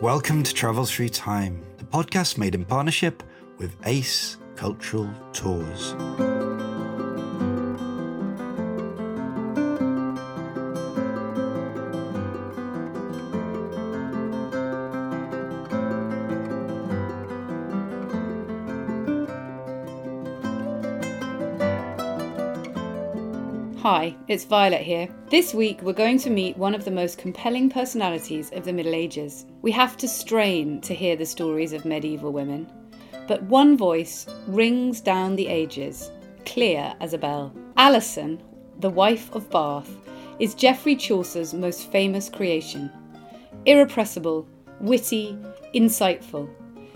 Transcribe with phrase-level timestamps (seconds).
[0.00, 3.20] Welcome to Travel Through Time, the podcast made in partnership
[3.56, 5.96] with ACE Cultural Tours.
[23.82, 25.08] Hi, it's Violet here.
[25.28, 28.94] This week we're going to meet one of the most compelling personalities of the Middle
[28.94, 29.44] Ages.
[29.60, 32.70] We have to strain to hear the stories of medieval women,
[33.26, 36.12] but one voice rings down the ages,
[36.46, 37.52] clear as a bell.
[37.76, 38.40] Alison,
[38.78, 39.90] the wife of Bath,
[40.38, 42.90] is Geoffrey Chaucer's most famous creation.
[43.66, 44.46] Irrepressible,
[44.80, 45.36] witty,
[45.74, 46.48] insightful.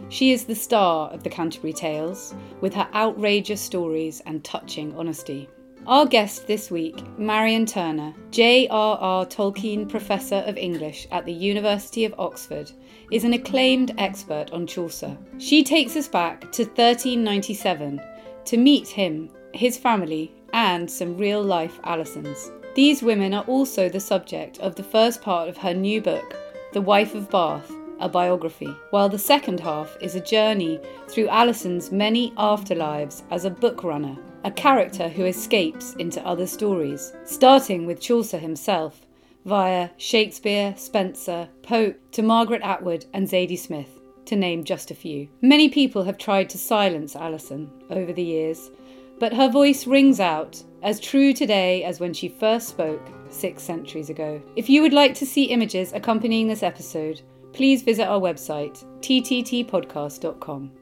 [0.09, 5.49] She is the star of the Canterbury Tales, with her outrageous stories and touching honesty.
[5.85, 9.27] Our guest this week, Marion Turner, J.R.R.
[9.27, 12.71] Tolkien Professor of English at the University of Oxford,
[13.11, 15.19] is an acclaimed expert on Chaucer.
[15.39, 18.01] She takes us back to 1397
[18.45, 22.53] to meet him, his family, and some real life Alisons.
[22.77, 26.37] These women are also the subject of the first part of her new book,
[26.75, 31.91] The Wife of Bath, a biography, while the second half is a journey through Alison's
[31.91, 38.01] many afterlives as a book runner a character who escapes into other stories, starting with
[38.01, 39.07] Chaucer himself,
[39.45, 45.29] via Shakespeare, Spenser, Pope, to Margaret Atwood and Zadie Smith, to name just a few.
[45.41, 48.71] Many people have tried to silence Alison over the years,
[49.19, 54.11] but her voice rings out as true today as when she first spoke six centuries
[54.11, 54.43] ago.
[54.57, 60.73] If you would like to see images accompanying this episode, please visit our website, tttpodcast.com.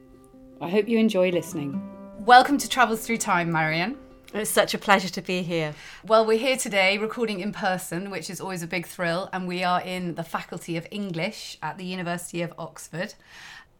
[0.61, 1.89] I hope you enjoy listening.
[2.27, 3.97] Welcome to Travels Through Time, Marion.
[4.35, 5.75] It's such a pleasure to be here.
[6.07, 9.65] Well, we're here today recording in person, which is always a big thrill, and we
[9.65, 13.15] are in the Faculty of English at the University of Oxford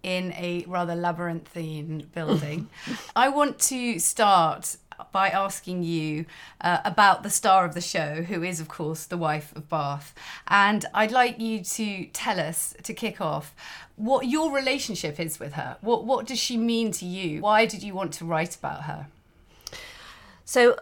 [0.03, 2.71] in a rather labyrinthine building.
[3.15, 4.79] I want to start
[5.12, 6.27] by asking you
[6.61, 10.15] uh, about the star of the show, who is, of course, the wife of Bath.
[10.49, 13.55] And I'd like you to tell us, to kick off,
[13.97, 15.77] what your relationship is with her.
[15.81, 17.41] What, what does she mean to you?
[17.41, 19.06] Why did you want to write about her?
[20.44, 20.77] So,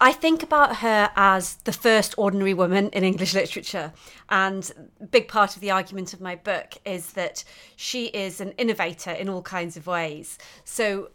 [0.00, 3.92] I think about her as the first ordinary woman in English literature.
[4.28, 4.70] And
[5.10, 7.42] big part of the argument of my book is that
[7.74, 10.38] she is an innovator in all kinds of ways.
[10.64, 11.10] So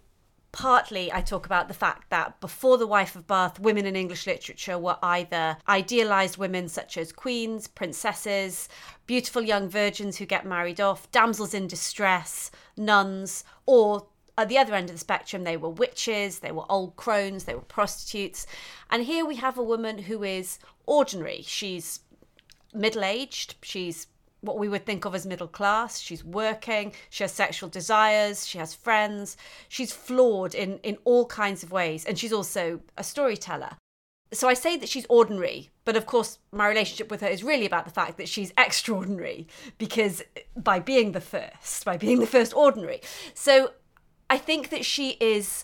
[0.53, 4.25] partly I talk about the fact that before the wife of Bath, women in English
[4.25, 8.69] literature were either idealized women such as queens, princesses,
[9.05, 14.73] beautiful young virgins who get married off, damsels in distress, nuns, or at the other
[14.73, 18.47] end of the spectrum, they were witches, they were old crones, they were prostitutes.
[18.89, 21.43] And here we have a woman who is ordinary.
[21.45, 21.99] She's
[22.73, 24.07] middle aged, she's
[24.43, 25.99] what we would think of as middle class.
[25.99, 29.37] She's working, she has sexual desires, she has friends.
[29.69, 33.77] She's flawed in, in all kinds of ways, and she's also a storyteller.
[34.33, 37.65] So I say that she's ordinary, but of course, my relationship with her is really
[37.65, 40.23] about the fact that she's extraordinary because
[40.57, 42.99] by being the first, by being the first ordinary.
[43.33, 43.73] So
[44.29, 45.63] I think that she is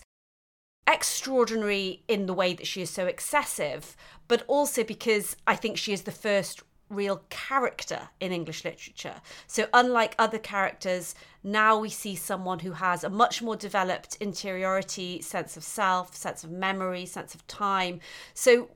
[0.86, 3.96] extraordinary in the way that she is so excessive,
[4.28, 9.22] but also because I think she is the first real character in English literature.
[9.46, 15.22] So, unlike other characters, now we see someone who has a much more developed interiority,
[15.22, 18.00] sense of self, sense of memory, sense of time.
[18.34, 18.70] So,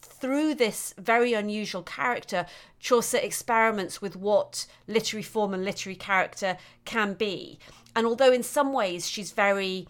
[0.00, 2.46] through this very unusual character,
[2.78, 7.58] Chaucer experiments with what literary form and literary character can be.
[7.96, 9.88] And although in some ways she's very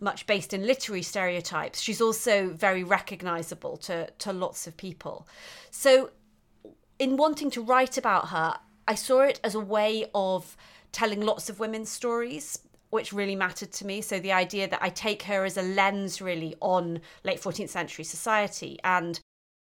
[0.00, 5.28] much based in literary stereotypes, she's also very recognizable to, to lots of people.
[5.70, 6.10] So
[7.00, 8.54] in wanting to write about her,
[8.86, 10.56] I saw it as a way of
[10.92, 12.58] telling lots of women's stories
[12.90, 14.02] which really mattered to me.
[14.02, 18.04] So the idea that I take her as a lens really on late 14th century
[18.04, 19.18] society and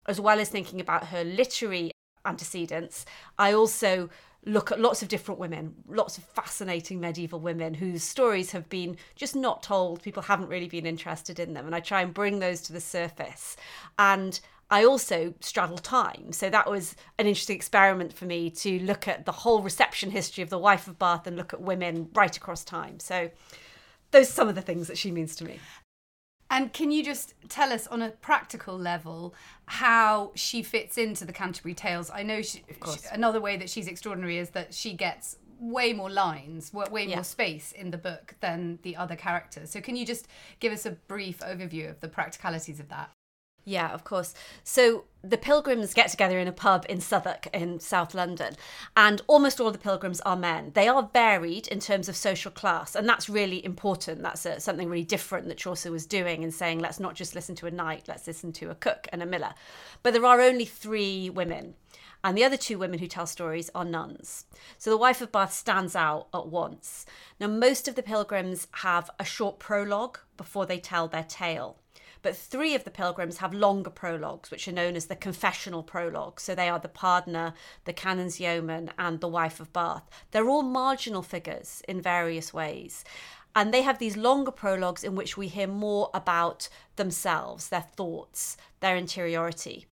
[0.07, 1.93] as well as thinking about her literary
[2.25, 3.05] antecedents,
[3.39, 4.11] I also
[4.45, 8.97] look at lots of different women, lots of fascinating medieval women whose stories have been
[9.15, 10.03] just not told.
[10.03, 11.67] People haven't really been interested in them.
[11.67, 13.57] And I try and bring those to the surface.
[13.99, 16.33] And I also straddle time.
[16.33, 20.43] So that was an interesting experiment for me to look at the whole reception history
[20.43, 23.01] of the wife of Bath and look at women right across time.
[23.01, 23.31] So
[24.11, 25.59] those are some of the things that she means to me.
[26.51, 29.35] And can you just tell us on a practical level
[29.67, 32.11] how she fits into the Canterbury Tales?
[32.11, 36.09] I know she, she, another way that she's extraordinary is that she gets way more
[36.09, 37.23] lines, way more yeah.
[37.23, 39.71] space in the book than the other characters.
[39.71, 40.27] So can you just
[40.61, 43.11] give us a brief overview of the practicalities of that?
[43.65, 44.35] Yeah, of course.
[44.65, 48.55] So the pilgrims get together in a pub in Southwark in South London,
[48.97, 50.71] and almost all the pilgrims are men.
[50.75, 54.23] They are varied in terms of social class, and that's really important.
[54.23, 57.55] That's a, something really different that Chaucer was doing in saying, let's not just listen
[57.57, 59.53] to a knight, let's listen to a cook and a miller.
[60.03, 61.75] But there are only three women.
[62.25, 64.47] And the other two women who tell stories are nuns.
[64.77, 67.07] So the wife of Bath stands out at once.
[67.39, 71.79] Now, most of the pilgrims have a short prologue before they tell their tale.
[72.23, 76.43] But three of the pilgrims have longer prologues, which are known as the confessional prologues.
[76.43, 77.55] So they are the pardoner,
[77.85, 80.09] the canon's yeoman, and the wife of Bath.
[80.31, 83.05] They're all marginal figures in various ways.
[83.55, 88.57] And they have these longer prologues in which we hear more about themselves, their thoughts,
[88.81, 89.87] their interiority.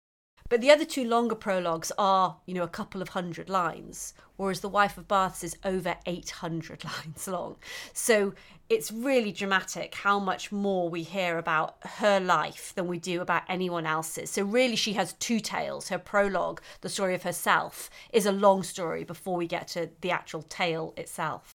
[0.50, 4.60] But the other two longer prologues are, you know, a couple of hundred lines, whereas
[4.60, 7.56] The Wife of Bath's is over 800 lines long.
[7.94, 8.34] So
[8.74, 13.44] it's really dramatic how much more we hear about her life than we do about
[13.48, 14.30] anyone else's.
[14.30, 15.90] So really, she has two tales.
[15.90, 20.12] Her prologue, the story of herself, is a long story before we get to the
[20.12, 21.54] actual tale itself.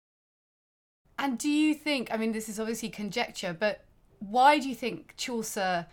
[1.18, 3.84] And do you think, I mean, this is obviously conjecture, but
[4.18, 5.86] why do you think Chaucer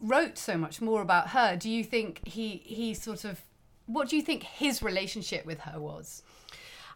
[0.00, 3.42] wrote so much more about her, do you think he he sort of
[3.86, 6.22] what do you think his relationship with her was?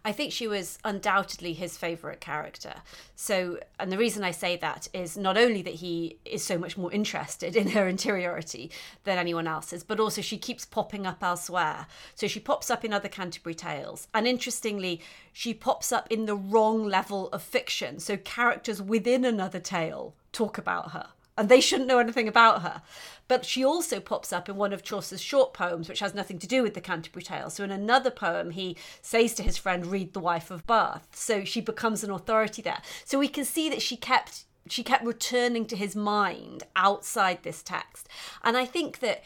[0.05, 2.75] I think she was undoubtedly his favourite character.
[3.17, 6.77] So, and the reason I say that is not only that he is so much
[6.77, 8.71] more interested in her interiority
[9.05, 11.87] than anyone else's, but also she keeps popping up elsewhere.
[12.15, 14.09] So she pops up in other Canterbury tales.
[14.15, 15.01] And interestingly,
[15.33, 17.99] she pops up in the wrong level of fiction.
[17.99, 22.83] So characters within another tale talk about her and they shouldn't know anything about her.
[23.29, 26.47] But she also pops up in one of Chaucer's short poems, which has nothing to
[26.47, 27.55] do with the Canterbury Tales.
[27.55, 31.45] So in another poem, he says to his friend, "Read the Wife of Bath." So
[31.45, 32.83] she becomes an authority there.
[33.05, 37.63] So we can see that she kept she kept returning to his mind outside this
[37.63, 38.07] text,
[38.43, 39.23] and I think that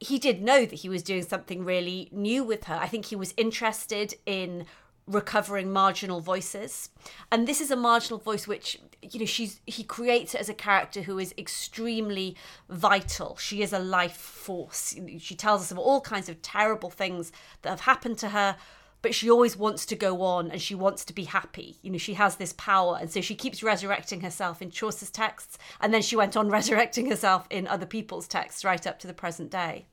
[0.00, 2.74] he did know that he was doing something really new with her.
[2.74, 4.66] I think he was interested in
[5.06, 6.90] recovering marginal voices.
[7.30, 11.02] And this is a marginal voice which you know she's he creates as a character
[11.02, 12.36] who is extremely
[12.68, 13.36] vital.
[13.36, 14.94] She is a life force.
[15.18, 17.32] She tells us of all kinds of terrible things
[17.62, 18.56] that have happened to her
[19.02, 21.76] but she always wants to go on and she wants to be happy.
[21.82, 22.96] You know she has this power.
[23.00, 27.10] And so she keeps resurrecting herself in chaucer's texts and then she went on resurrecting
[27.10, 29.86] herself in other people's texts right up to the present day.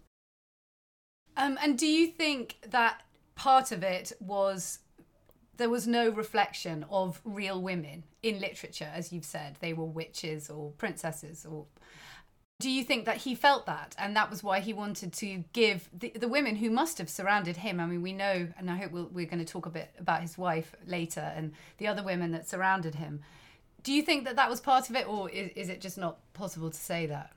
[1.35, 3.01] Um, and do you think that
[3.35, 4.79] part of it was
[5.59, 9.57] there was no reflection of real women in literature, as you've said.
[9.59, 11.65] They were witches or princesses or
[12.59, 15.89] do you think that he felt that and that was why he wanted to give
[15.97, 17.79] the, the women who must have surrounded him?
[17.79, 19.91] I mean we know and i hope we we are going to talk a bit
[19.97, 23.21] about his wife later and the other women that surrounded him.
[23.81, 26.17] Do you think that that was part of it or is, is it just not
[26.33, 27.31] possible to say that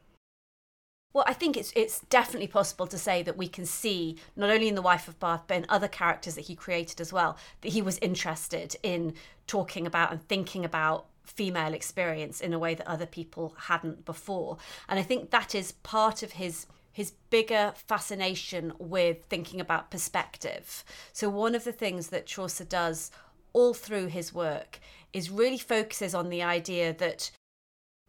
[1.13, 4.69] well, I think it's it's definitely possible to say that we can see not only
[4.69, 7.73] in the wife of Bath but in other characters that he created as well that
[7.73, 9.15] he was interested in
[9.47, 14.59] talking about and thinking about female experience in a way that other people hadn't before.
[14.89, 20.85] And I think that is part of his his bigger fascination with thinking about perspective.
[21.13, 23.11] So one of the things that Chaucer does
[23.55, 24.79] all through his work
[25.13, 27.31] is really focuses on the idea that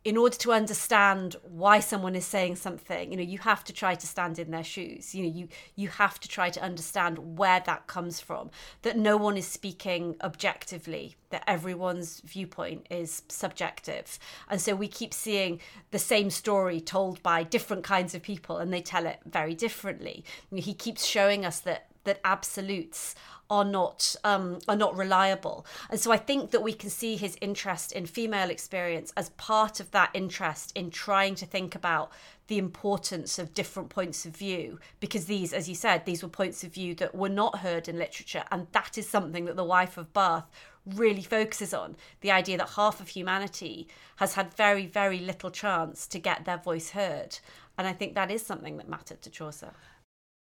[0.06, 3.96] in order to understand why someone is saying something you know you have to try
[3.96, 5.16] to stand in their shoes.
[5.16, 9.18] You know you you have to try to understand where that comes from that no
[9.18, 14.20] one is speaking objectively that everyone's viewpoint is subjective.
[14.50, 15.60] And so we keep seeing
[15.92, 20.24] the same story told by different kinds of people and they tell it very differently.
[20.52, 23.16] You know, he keeps showing us that that absolutes
[23.54, 25.64] are not um, are not reliable.
[25.92, 29.80] And so I think that we can see his interest in female experience as part
[29.80, 32.12] of that interest in trying to think about
[32.48, 36.64] the importance of different points of view because these as you said these were points
[36.64, 39.98] of view that were not heard in literature and that is something that the wife
[39.98, 40.50] of bath
[40.86, 46.06] really focuses on the idea that half of humanity has had very very little chance
[46.06, 47.40] to get their voice heard
[47.78, 49.72] and i think that is something that mattered to chaucer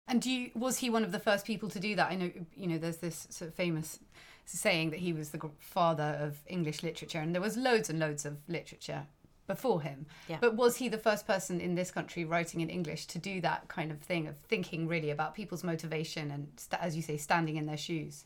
[0.06, 2.11] and do you, was he one of the first people to do that?
[2.11, 3.99] I know, you know, there's this sort of famous
[4.46, 8.26] saying that he was the father of English literature, and there was loads and loads
[8.26, 9.06] of literature
[9.46, 10.06] before him.
[10.28, 10.38] Yeah.
[10.40, 13.68] But was he the first person in this country writing in English to do that
[13.68, 16.49] kind of thing of thinking really about people's motivation and,
[16.80, 18.25] as you say, standing in their shoes?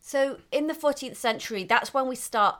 [0.00, 2.56] So in the 14th century, that's when we start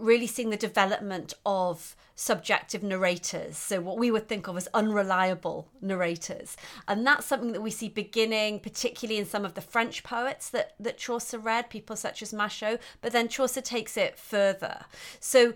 [0.00, 3.56] really seeing the development of subjective narrators.
[3.56, 6.56] So, what we would think of as unreliable narrators.
[6.86, 10.74] And that's something that we see beginning, particularly in some of the French poets that,
[10.78, 14.84] that Chaucer read, people such as Machaut, but then Chaucer takes it further.
[15.18, 15.54] So,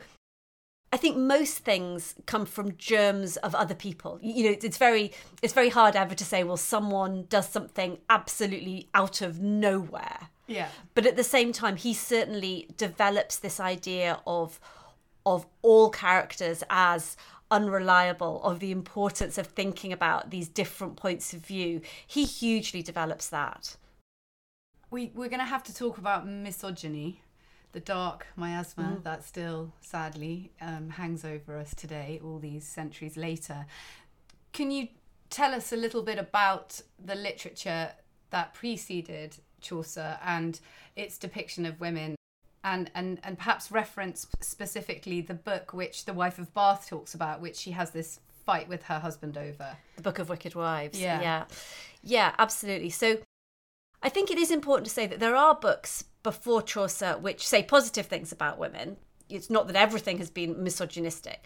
[0.95, 4.21] I think most things come from germs of other people.
[4.23, 8.89] You know, it's very it's very hard ever to say, well, someone does something absolutely
[8.95, 10.29] out of nowhere.
[10.47, 10.69] Yeah.
[10.95, 14.61] But at the same time, he certainly develops this idea of
[15.27, 17.17] of all characters as
[17.51, 21.81] unreliable, of the importance of thinking about these different points of view.
[22.07, 23.77] He hugely develops that.
[24.91, 27.23] We we're gonna have to talk about misogyny
[27.75, 29.03] the dark miasma mm.
[29.03, 33.67] that still sadly um, hangs over us today, all these centuries later.
[34.53, 34.89] Can you
[35.29, 37.91] tell us a little bit about the literature
[38.31, 40.61] that preceded Chaucer and
[40.95, 42.15] its depiction of women?
[42.63, 47.41] And, and, and perhaps reference specifically the book which the wife of Bath talks about,
[47.41, 49.77] which she has this fight with her husband over.
[49.97, 50.99] The Book of Wicked Wives.
[50.99, 51.21] Yeah.
[51.21, 51.45] Yeah.
[52.03, 52.91] Yeah, absolutely.
[52.91, 53.19] So
[54.03, 57.63] I think it is important to say that there are books before Chaucer which say
[57.63, 58.99] positive things about women.
[59.31, 61.43] It's not that everything has been misogynistic,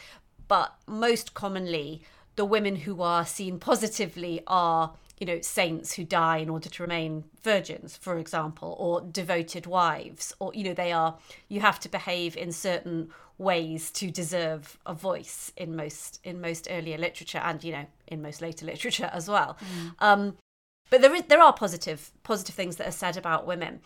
[0.49, 2.03] but most commonly,
[2.35, 6.83] the women who are seen positively are, you know, saints who die in order to
[6.83, 11.89] remain virgins, for example, or devoted wives, or, you know, they are, you have to
[11.89, 17.63] behave in certain ways to deserve a voice in most in most earlier literature and
[17.63, 19.95] you know in most later literature as well mm.
[20.01, 20.37] um,
[20.91, 23.81] but there is there are positive positive things that are said about women,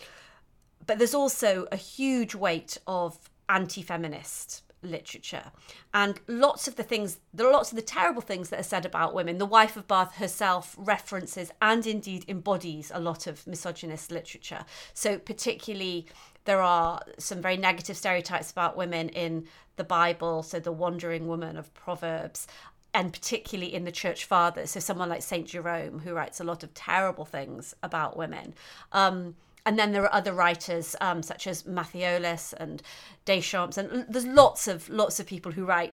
[0.87, 5.53] but there's also a huge weight of anti-feminist literature
[5.95, 8.85] and lots of the things there are lots of the terrible things that are said
[8.85, 14.11] about women the wife of bath herself references and indeed embodies a lot of misogynist
[14.11, 16.07] literature so particularly
[16.45, 19.47] there are some very negative stereotypes about women in
[19.77, 22.47] the bible so the wandering woman of proverbs
[22.95, 24.71] and particularly in the church fathers.
[24.71, 28.55] So someone like Saint Jerome, who writes a lot of terrible things about women.
[28.93, 32.83] Um, and then there are other writers um, such as Matheolus and
[33.25, 35.91] Deschamps, and there's lots of lots of people who write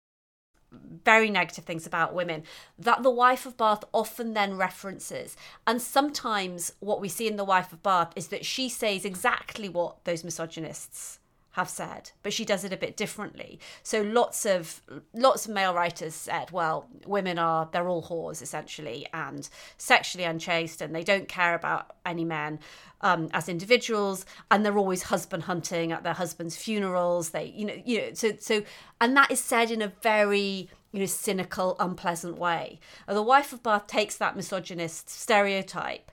[1.04, 2.42] very negative things about women
[2.78, 5.36] that the wife of bath often then references.
[5.66, 9.68] And sometimes what we see in the wife of bath is that she says exactly
[9.68, 11.18] what those misogynists
[11.56, 13.58] have said, but she does it a bit differently.
[13.82, 14.82] So lots of
[15.14, 19.48] lots of male writers said, well, women are they're all whores essentially and
[19.78, 22.58] sexually unchaste, and they don't care about any men
[23.00, 27.30] um, as individuals, and they're always husband hunting at their husband's funerals.
[27.30, 28.62] They, you know, you know, so so,
[29.00, 32.80] and that is said in a very you know cynical, unpleasant way.
[33.08, 36.10] And the wife of Bath takes that misogynist stereotype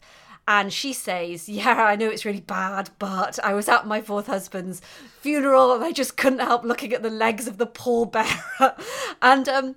[0.47, 4.27] and she says, Yeah, I know it's really bad, but I was at my fourth
[4.27, 4.81] husband's
[5.21, 8.81] funeral and I just couldn't help looking at the legs of the pallbearer.
[9.21, 9.75] and um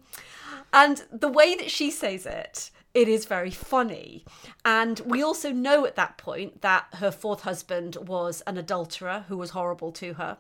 [0.73, 4.25] and the way that she says it, it is very funny.
[4.65, 9.37] And we also know at that point that her fourth husband was an adulterer who
[9.37, 10.39] was horrible to her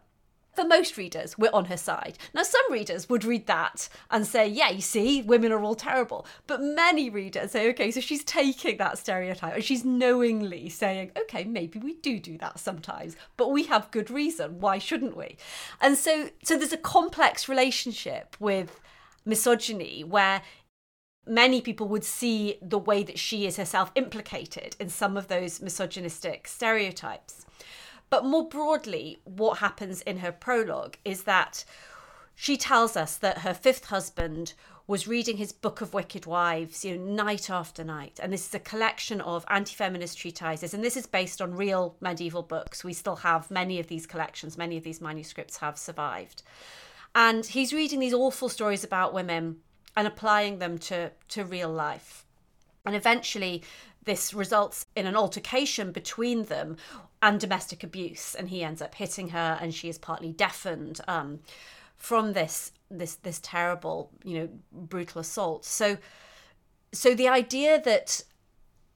[0.57, 2.19] for most readers, we're on her side.
[2.35, 6.27] Now, some readers would read that and say, yeah, you see, women are all terrible.
[6.47, 11.45] But many readers say, okay, so she's taking that stereotype and she's knowingly saying, okay,
[11.45, 14.59] maybe we do do that sometimes, but we have good reason.
[14.61, 15.37] Why shouldn't we?
[15.81, 18.81] And so, so there's a complex relationship with
[19.25, 20.43] misogyny where
[21.27, 25.61] many people would see the way that she is herself implicated in some of those
[25.61, 27.46] misogynistic stereotypes.
[28.11, 31.65] But more broadly, what happens in her prologue is that
[32.35, 34.53] she tells us that her fifth husband
[34.87, 38.21] was reading his book of wicked wives you know night after night.
[38.23, 40.73] And this is a collection of anti-feminist treatises.
[40.73, 42.85] And this is based on real medieval books.
[42.85, 46.43] We still have many of these collections many of these manuscripts have survived.
[47.15, 49.57] And he's reading these awful stories about women
[49.97, 52.25] and applying them to to real life.
[52.85, 53.65] And eventually
[54.07, 56.77] this results in an altercation between them
[57.21, 61.41] and domestic abuse and he ends up hitting her and she is partly deafened um,
[61.97, 65.65] from this this this terrible you know brutal assault.
[65.65, 65.99] So
[66.93, 68.23] so the idea that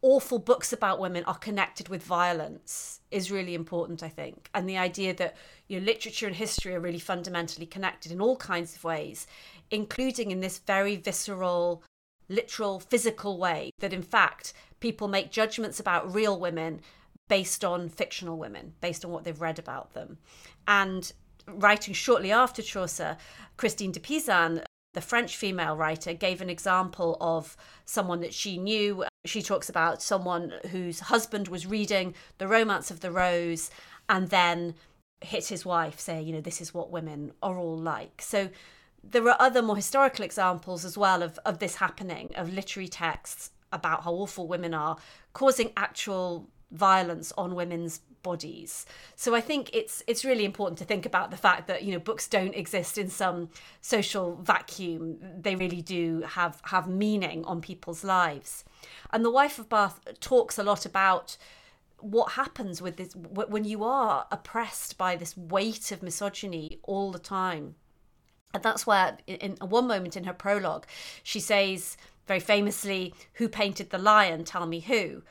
[0.02, 4.49] awful books about women are connected with violence is really important i think.
[4.55, 5.37] And the idea that
[5.67, 9.26] you know literature and history are really fundamentally connected in all kinds of ways
[9.71, 11.83] including in this very visceral
[12.29, 16.80] literal physical way that in fact people make judgments about real women
[17.28, 20.18] based on fictional women, based on what they've read about them.
[20.66, 21.12] And
[21.46, 23.16] writing shortly after Chaucer,
[23.56, 29.04] Christine de Pizan, the French female writer, gave an example of someone that she knew.
[29.25, 33.70] She talks about someone whose husband was reading The Romance of the Rose
[34.08, 34.75] and then
[35.20, 38.22] hit his wife, saying, you know, this is what women are all like.
[38.22, 38.50] So
[39.04, 43.50] there are other more historical examples as well of, of this happening, of literary texts
[43.73, 44.97] about how awful women are,
[45.33, 48.87] causing actual violence on women's bodies.
[49.17, 51.99] So I think it's it's really important to think about the fact that you know
[51.99, 53.49] books don't exist in some
[53.81, 55.19] social vacuum.
[55.41, 58.65] They really do have have meaning on people's lives.
[59.12, 61.37] And the wife of Bath talks a lot about
[61.99, 67.19] what happens with this when you are oppressed by this weight of misogyny all the
[67.19, 67.75] time.
[68.53, 70.87] And that's where, in, in one moment in her prologue,
[71.23, 71.97] she says
[72.27, 74.45] very famously, Who painted the lion?
[74.45, 75.23] Tell me who.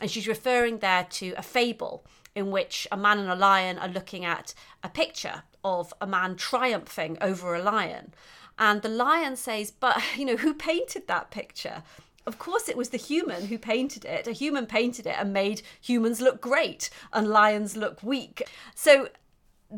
[0.00, 3.88] And she's referring there to a fable in which a man and a lion are
[3.88, 8.12] looking at a picture of a man triumphing over a lion.
[8.58, 11.82] And the lion says, But, you know, who painted that picture?
[12.26, 14.26] Of course, it was the human who painted it.
[14.26, 18.48] A human painted it and made humans look great and lions look weak.
[18.74, 19.08] So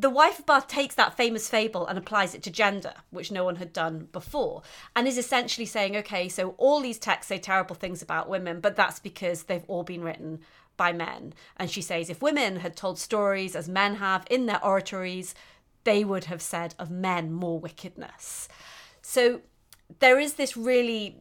[0.00, 3.44] the wife of Bath takes that famous fable and applies it to gender, which no
[3.44, 4.62] one had done before,
[4.94, 8.76] and is essentially saying, okay, so all these texts say terrible things about women, but
[8.76, 10.40] that's because they've all been written
[10.76, 11.34] by men.
[11.56, 15.34] And she says, if women had told stories as men have in their oratories,
[15.84, 18.48] they would have said of men more wickedness.
[19.02, 19.40] So
[19.98, 21.16] there is this really,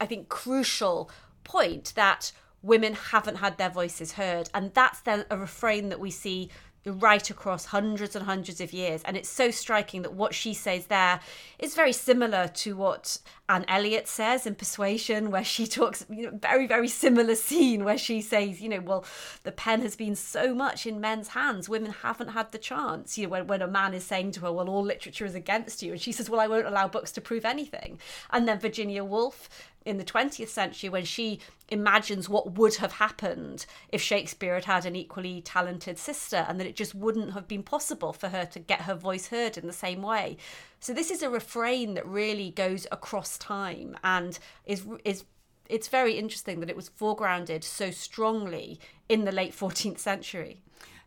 [0.00, 1.10] I think, crucial
[1.44, 2.30] point that
[2.62, 4.48] women haven't had their voices heard.
[4.54, 6.50] And that's then a refrain that we see
[6.84, 9.02] right across hundreds and hundreds of years.
[9.04, 11.20] And it's so striking that what she says there
[11.58, 16.38] is very similar to what Anne Elliot says in Persuasion, where she talks, you know,
[16.40, 19.04] very, very similar scene where she says, you know, well,
[19.44, 23.16] the pen has been so much in men's hands, women haven't had the chance.
[23.16, 25.82] You know, when, when a man is saying to her, well, all literature is against
[25.82, 25.92] you.
[25.92, 27.98] And she says, well, I won't allow books to prove anything.
[28.30, 29.48] And then Virginia Woolf
[29.84, 34.86] in the 20th century when she imagines what would have happened if Shakespeare had had
[34.86, 38.58] an equally talented sister and that it just wouldn't have been possible for her to
[38.58, 40.36] get her voice heard in the same way.
[40.80, 45.24] So this is a refrain that really goes across time and is is
[45.68, 50.60] it's very interesting that it was foregrounded so strongly in the late 14th century.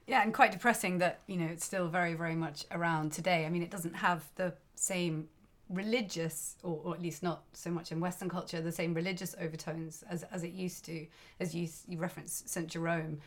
[0.08, 3.46] Yeah, and quite depressing that, you know, it's still very, very much around today.
[3.46, 5.30] I mean, it doesn't have the same
[5.70, 10.04] religious, or, or, at least not so much in Western culture, the same religious overtones
[10.10, 11.08] as, as it used to,
[11.40, 12.68] as you, you reference St.
[12.68, 13.20] Jerome.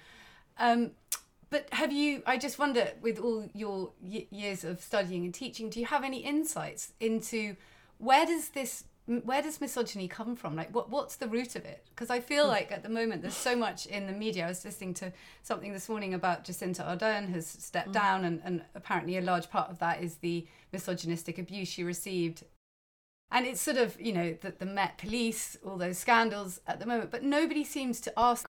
[0.59, 0.92] Um,
[1.51, 5.70] but have you, I just wonder, with all your y- years of studying and teaching,
[5.70, 7.57] do you have any insights into
[7.98, 10.55] where does this where does misogyny come from?
[10.55, 11.87] Like, what what's the root of it?
[11.88, 12.51] Because I feel hmm.
[12.51, 14.44] like at the moment there's so much in the media.
[14.44, 17.94] I was listening to something this morning about Jacinda Ardern has stepped mm.
[17.94, 22.44] down, and, and apparently a large part of that is the misogynistic abuse she received.
[23.31, 26.87] And it's sort of, you know, the, the Met Police, all those scandals at the
[26.87, 28.49] moment, but nobody seems to ask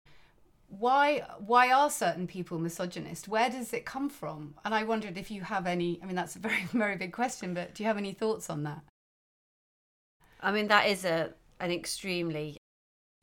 [0.69, 5.31] why why are certain people misogynist where does it come from and i wondered if
[5.31, 7.97] you have any i mean that's a very very big question but do you have
[7.97, 8.81] any thoughts on that
[10.41, 12.57] I mean, that is a an extremely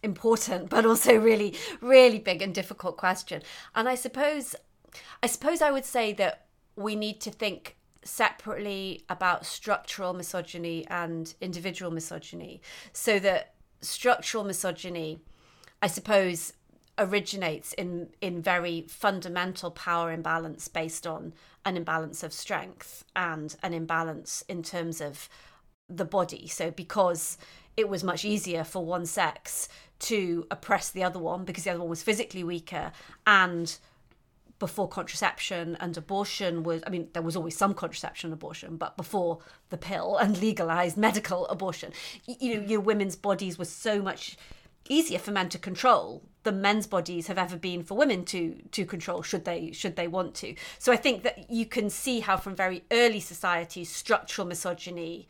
[0.02, 3.42] important, but also really, really big and difficult question.
[3.74, 4.54] And I suppose,
[5.22, 6.46] I suppose I would say that
[6.76, 12.60] we need to think separately about structural misogyny and individual misogyny,
[12.92, 15.20] so that structural misogyny,
[15.80, 16.52] I suppose,
[16.96, 21.32] originates in in very fundamental power imbalance based on
[21.64, 25.28] an imbalance of strength and an imbalance in terms of
[25.88, 26.46] the body.
[26.46, 27.38] So because
[27.76, 29.68] it was much easier for one sex
[30.00, 32.92] to oppress the other one because the other one was physically weaker
[33.26, 33.78] and
[34.58, 38.96] before contraception and abortion was i mean there was always some contraception and abortion but
[38.96, 39.38] before
[39.70, 41.92] the pill and legalized medical abortion
[42.26, 44.36] you know your women's bodies were so much
[44.88, 48.84] easier for men to control than men's bodies have ever been for women to to
[48.84, 52.36] control should they should they want to so i think that you can see how
[52.36, 55.26] from very early societies structural misogyny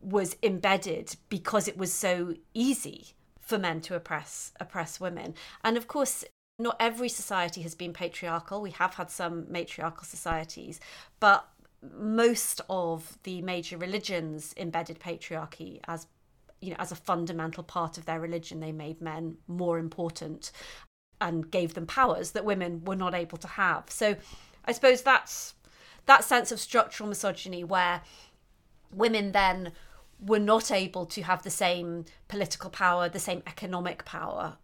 [0.00, 3.08] was embedded because it was so easy
[3.40, 5.34] for men to oppress oppress women.
[5.64, 6.24] And of course,
[6.58, 8.60] not every society has been patriarchal.
[8.60, 10.80] We have had some matriarchal societies,
[11.18, 11.48] but
[11.96, 16.06] most of the major religions embedded patriarchy as
[16.60, 18.60] you know as a fundamental part of their religion.
[18.60, 20.52] They made men more important
[21.20, 23.90] and gave them powers that women were not able to have.
[23.90, 24.16] So
[24.64, 25.54] I suppose that's
[26.06, 28.02] that sense of structural misogyny where
[28.92, 29.72] women then
[30.24, 34.56] were not able to have the same political power, the same economic power.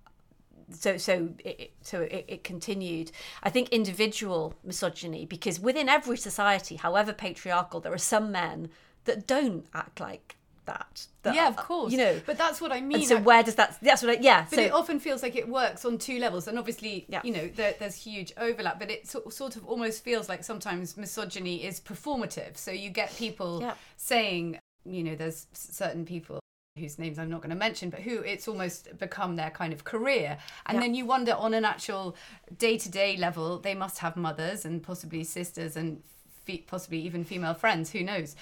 [0.70, 3.12] So, so, it, so it, it continued.
[3.42, 8.70] I think individual misogyny, because within every society, however patriarchal, there are some men
[9.04, 11.06] that don't act like that.
[11.22, 11.92] that yeah, of course.
[11.92, 13.06] You know, but that's what I mean.
[13.06, 13.78] so where does that?
[13.80, 14.18] That's what.
[14.18, 14.46] I, yeah.
[14.50, 17.20] But so, it often feels like it works on two levels, and obviously, yeah.
[17.24, 18.78] you know, there, there's huge overlap.
[18.78, 22.56] But it sort of almost feels like sometimes misogyny is performative.
[22.56, 23.74] So you get people yeah.
[23.96, 26.40] saying you know, there's certain people
[26.78, 29.84] whose names I'm not going to mention, but who it's almost become their kind of
[29.84, 30.38] career.
[30.66, 32.16] And then you wonder on an actual
[32.58, 36.02] day to day level, they must have mothers and possibly sisters and
[36.44, 38.36] fe- possibly even female friends, who knows,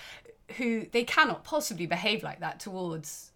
[0.57, 3.31] who they cannot possibly behave like that towards.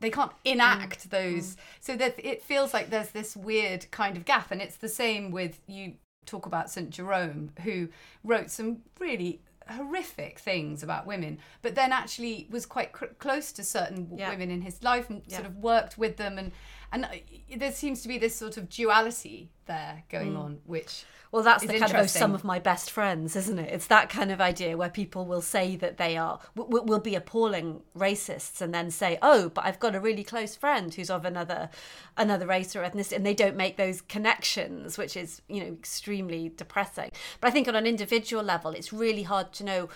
[0.00, 1.10] They can't enact mm.
[1.10, 1.54] those.
[1.54, 1.56] Mm.
[1.80, 4.50] So that it feels like there's this weird kind of gap.
[4.50, 5.94] And it's the same with you
[6.26, 6.90] talk about St.
[6.90, 7.88] Jerome, who
[8.22, 13.64] wrote some really horrific things about women, but then actually was quite cr- close to
[13.64, 14.30] certain Yeah.
[14.30, 16.52] women in his life and sort of worked with them, and
[16.92, 17.08] and uh,
[17.56, 20.38] there seems to be this sort of duality there going Mm.
[20.44, 23.72] on, which Well, that's the kind of oh, some of my best friends, isn't it?
[23.72, 27.16] It's that kind of idea where people will say that they are will, will be
[27.16, 31.24] appalling racists, and then say, "Oh, but I've got a really close friend who's of
[31.24, 31.70] another
[32.16, 36.50] another race or ethnicity," and they don't make those connections, which is you know extremely
[36.56, 37.10] depressing.
[37.40, 39.88] But I think on an individual level, it's really hard to know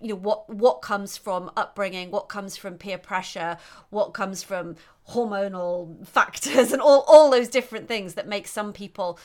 [0.00, 3.58] you know what what comes from upbringing what comes from peer pressure
[3.90, 4.76] what comes from
[5.10, 9.18] hormonal factors and all all those different things that make some people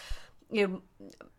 [0.51, 0.81] you know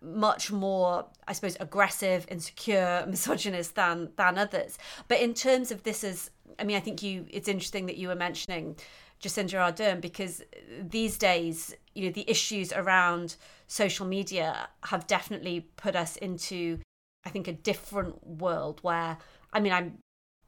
[0.02, 4.78] much more i suppose aggressive insecure misogynist than than others.
[5.09, 8.09] But in terms of this as i mean i think you it's interesting that you
[8.09, 8.76] were mentioning
[9.22, 10.42] Jacinda Ardern because
[10.80, 16.78] these days you know the issues around social media have definitely put us into
[17.24, 19.16] I think a different world where
[19.52, 19.98] I mean I'm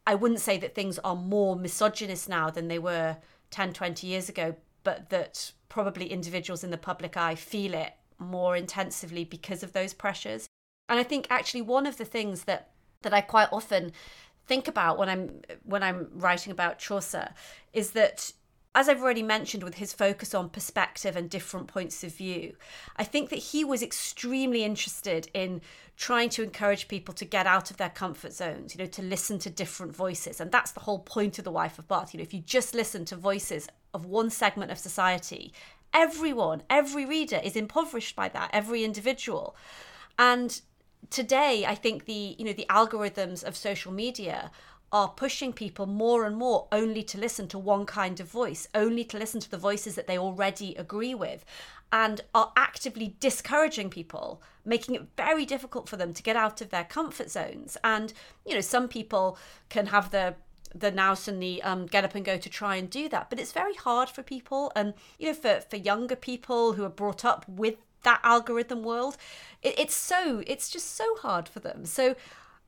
[0.07, 3.17] I wouldn't say that things are more misogynist now than they were
[3.57, 8.55] 10 20 years ago but that probably individuals in the public eye feel it more
[8.55, 10.47] intensively because of those pressures.
[10.91, 13.93] And I think actually one of the things that that I quite often
[14.47, 17.31] think about when I'm when I'm writing about Chaucer
[17.73, 18.33] is that
[18.75, 22.57] as I've already mentioned, with his focus on perspective and different points of view,
[22.97, 25.63] I think that he was extremely interested in
[25.97, 29.39] trying to encourage people to get out of their comfort zones, you know, to listen
[29.39, 30.41] to different voices.
[30.41, 32.13] And that's the whole point of The Wife of Bath.
[32.13, 35.53] You know, if you just listen to voices of one segment of society,
[35.95, 39.57] everyone, every reader is impoverished by that, every individual.
[40.19, 40.61] And
[41.11, 44.51] today i think the you know the algorithms of social media
[44.93, 49.05] are pushing people more and more only to listen to one kind of voice only
[49.05, 51.45] to listen to the voices that they already agree with
[51.93, 56.71] and are actively discouraging people making it very difficult for them to get out of
[56.71, 57.77] their comfort zones.
[57.85, 58.13] And
[58.45, 60.35] you know some people can have the
[60.75, 63.31] the nous and the um, get up and go to try and do that.
[63.31, 64.73] But it's very hard for people.
[64.77, 69.17] And you know for for younger people who are brought up with that algorithm world
[69.63, 71.85] it, it's so it's just so hard for them.
[71.85, 72.15] So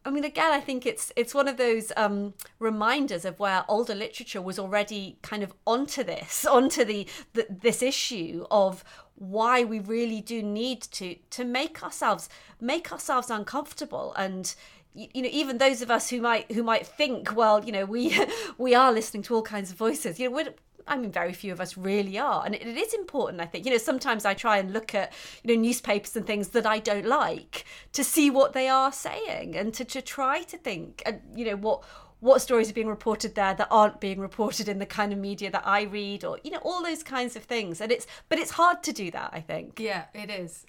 [0.05, 3.97] i mean again i think it's it's one of those um reminders of where older
[3.97, 8.85] literature was already kind of onto this onto the, the this issue of
[9.19, 12.29] why we really do need to to make ourselves
[12.61, 14.15] make ourselves uncomfortable.
[14.17, 14.55] And
[14.95, 18.19] you know even those of us who might who might think well you know we
[18.59, 20.19] we are listening to all kinds of voices.
[20.19, 20.55] You know we're
[20.89, 23.41] I mean, very few of us really are, and it, is important.
[23.41, 23.67] I think.
[23.67, 25.13] You know sometimes I try and look at
[25.45, 29.55] you know newspapers and things that I don't like to see what they are saying,
[29.57, 31.83] and to, to try to think, and you know what
[32.21, 35.51] what stories are being reported there that aren't being reported in the kind of media
[35.51, 37.81] that I read, or you know all those kinds of things.
[37.81, 39.31] And it's but it's hard to do that.
[39.33, 39.79] I think.
[39.79, 40.67] yeah, it is.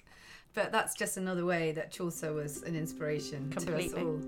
[0.52, 4.20] But that's just another way that Chaucer was an inspiration to us all.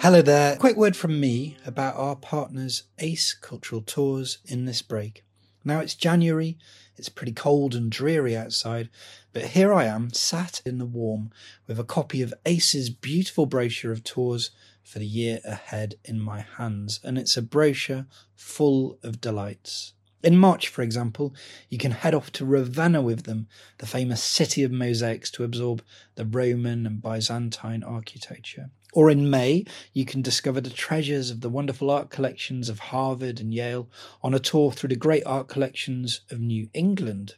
[0.00, 0.56] Hello there.
[0.56, 5.24] Quick word from me about our partners Ace Cultural Tours in this break.
[5.64, 6.58] Now it's January,
[6.96, 8.90] it's pretty cold and dreary outside,
[9.32, 11.30] but here I am, sat in the warm,
[11.66, 14.50] with a copy of Ace's beautiful brochure of tours
[14.84, 19.94] for the year ahead in my hands, and it's a brochure full of delights.
[20.22, 21.34] In March, for example,
[21.68, 23.46] you can head off to Ravenna with them,
[23.78, 25.82] the famous city of mosaics, to absorb
[26.14, 28.70] the Roman and Byzantine architecture.
[28.94, 33.40] Or in May, you can discover the treasures of the wonderful art collections of Harvard
[33.40, 33.90] and Yale
[34.22, 37.34] on a tour through the great art collections of New England.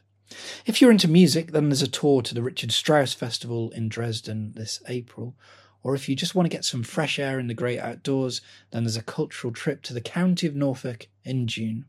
[0.65, 4.53] If you're into music, then there's a tour to the Richard Strauss Festival in Dresden
[4.55, 5.35] this April.
[5.83, 8.83] Or if you just want to get some fresh air in the great outdoors, then
[8.83, 11.85] there's a cultural trip to the county of Norfolk in June.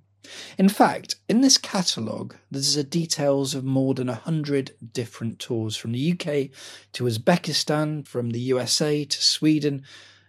[0.59, 5.77] In fact, in this catalogue, there's the details of more than a hundred different tours
[5.77, 6.51] from the UK
[6.93, 9.85] to Uzbekistan, from the USA to Sweden,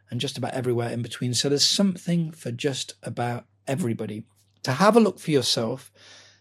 [0.10, 1.34] and just about everywhere in between.
[1.34, 4.24] So there's something for just about everybody.
[4.64, 5.92] To have a look for yourself,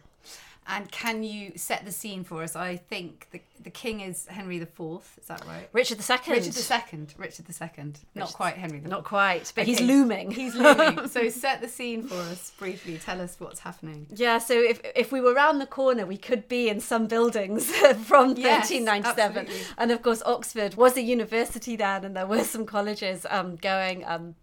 [0.65, 2.55] And can you set the scene for us?
[2.55, 5.17] I think the the king is Henry the Fourth.
[5.21, 5.69] Is that right?
[5.71, 6.17] Richard II.
[6.33, 7.13] Richard the Second.
[7.17, 7.99] Richard the Second.
[8.13, 8.89] Not quite Henry the.
[8.89, 10.31] Not quite, but he's looming.
[10.31, 11.07] He's looming.
[11.07, 12.97] so set the scene for us briefly.
[12.97, 14.07] Tell us what's happening.
[14.13, 17.65] Yeah, so if if we were round the corner, we could be in some buildings
[18.05, 19.37] from Yes, 1397.
[19.37, 19.65] absolutely.
[19.77, 24.03] And of course, Oxford was a university then, and there were some colleges um, going.
[24.05, 24.35] Um,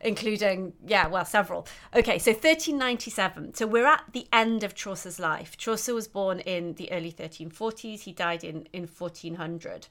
[0.00, 1.66] including yeah well several.
[1.94, 5.56] Okay so 1397 so we're at the end of chaucer's life.
[5.56, 9.88] Chaucer was born in the early 1340s he died in in 1400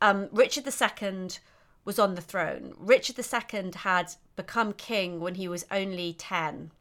[0.00, 1.28] um, richard ii
[1.84, 2.74] was on the throne.
[2.76, 6.72] Richard ii had become king when he was only 10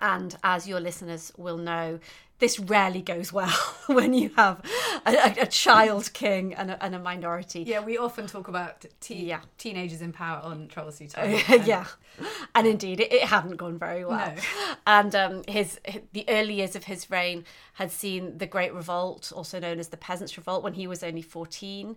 [0.00, 2.00] and as your listeners will know,
[2.44, 3.48] this rarely goes well
[3.86, 4.60] when you have
[5.06, 7.62] a, a, child king and a, and a minority.
[7.62, 9.40] Yeah, we often talk about te- Yeah.
[9.56, 11.40] teenagers in power on Sea Time.
[11.64, 11.86] yeah,
[12.54, 14.34] and indeed, it, it hadn't gone very well.
[14.34, 14.42] No.
[14.86, 15.80] And um, his
[16.12, 19.96] the early years of his reign had seen the Great Revolt, also known as the
[19.96, 21.96] Peasants' Revolt, when he was only fourteen.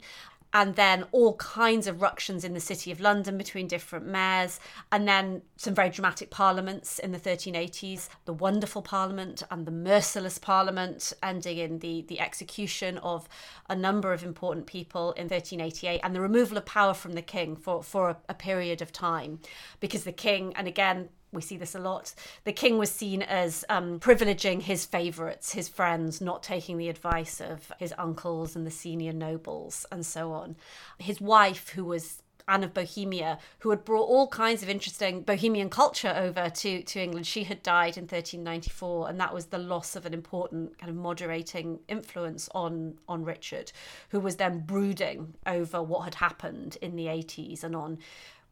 [0.53, 4.59] And then all kinds of ructions in the city of London between different mayors,
[4.91, 10.37] and then some very dramatic parliaments in the 1380s the Wonderful Parliament and the Merciless
[10.37, 13.27] Parliament, ending in the, the execution of
[13.69, 17.55] a number of important people in 1388, and the removal of power from the king
[17.55, 19.39] for, for a, a period of time.
[19.79, 22.13] Because the king, and again, we see this a lot.
[22.45, 27.41] The king was seen as um, privileging his favourites, his friends, not taking the advice
[27.41, 30.55] of his uncles and the senior nobles, and so on.
[30.99, 35.69] His wife, who was Anne of Bohemia, who had brought all kinds of interesting Bohemian
[35.69, 39.97] culture over to, to England, she had died in 1394, and that was the loss
[39.97, 43.73] of an important kind of moderating influence on on Richard,
[44.09, 47.97] who was then brooding over what had happened in the 80s and on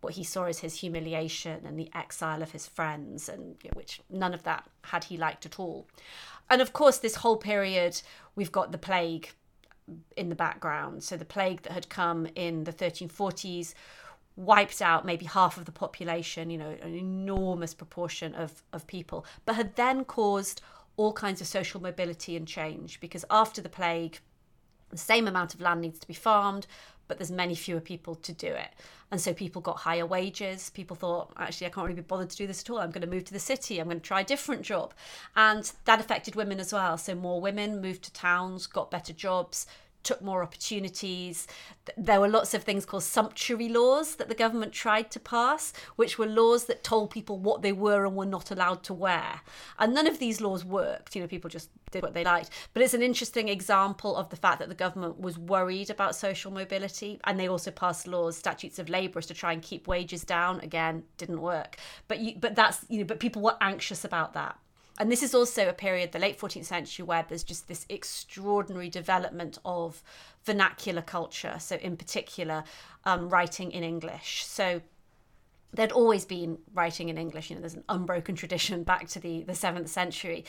[0.05, 3.77] what he saw as his humiliation and the exile of his friends, and you know,
[3.77, 5.87] which none of that had he liked at all.
[6.47, 8.01] And of course, this whole period,
[8.35, 9.31] we've got the plague
[10.15, 11.03] in the background.
[11.03, 13.73] So the plague that had come in the 1340s
[14.35, 19.25] wiped out maybe half of the population, you know, an enormous proportion of, of people,
[19.45, 20.61] but had then caused
[20.97, 24.19] all kinds of social mobility and change because after the plague,
[24.91, 26.67] the same amount of land needs to be farmed,
[27.07, 28.69] but there's many fewer people to do it.
[29.11, 30.71] And so people got higher wages.
[30.71, 32.79] People thought, actually, I can't really be bothered to do this at all.
[32.79, 33.79] I'm going to move to the city.
[33.79, 34.93] I'm going to try a different job.
[35.35, 36.97] And that affected women as well.
[36.97, 39.67] So more women moved to towns, got better jobs,
[40.05, 41.47] took more opportunities.
[41.97, 46.17] There were lots of things called sumptuary laws that the government tried to pass, which
[46.17, 49.41] were laws that told people what they were and were not allowed to wear.
[49.77, 51.15] And none of these laws worked.
[51.15, 52.49] You know, people just did what they liked.
[52.73, 56.51] But it's an interesting example of the fact that the government was worried about social
[56.51, 57.19] mobility.
[57.25, 60.59] And they also passed laws, statutes of labourers to try and keep wages down.
[60.61, 61.77] Again, didn't work.
[62.07, 64.57] But you, but that's you know, but people were anxious about that.
[64.97, 68.89] And this is also a period, the late 14th century, where there's just this extraordinary
[68.89, 70.01] development of
[70.43, 71.55] vernacular culture.
[71.59, 72.63] So, in particular,
[73.03, 74.45] um, writing in English.
[74.45, 74.81] So,
[75.73, 77.49] there'd always been writing in English.
[77.49, 80.45] You know, there's an unbroken tradition back to the, the 7th century.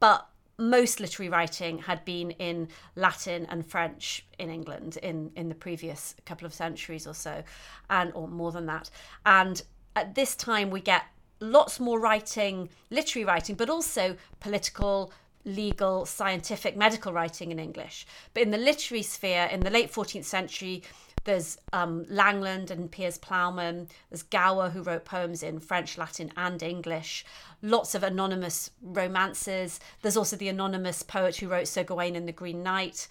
[0.00, 0.26] But
[0.58, 6.14] most literary writing had been in Latin and French in England in, in the previous
[6.24, 7.42] couple of centuries or so,
[7.90, 8.90] and or more than that.
[9.26, 9.62] And
[9.96, 11.04] at this time, we get
[11.42, 15.12] lots more writing, literary writing, but also political,
[15.44, 18.06] legal, scientific, medical writing in English.
[18.32, 20.82] But in the literary sphere, in the late 14th century,
[21.24, 23.88] there's um, Langland and Piers Plowman.
[24.10, 27.24] There's Gower, who wrote poems in French, Latin, and English.
[27.62, 29.78] Lots of anonymous romances.
[30.00, 33.06] There's also the anonymous poet who wrote Sir Gawain and the Green Knight.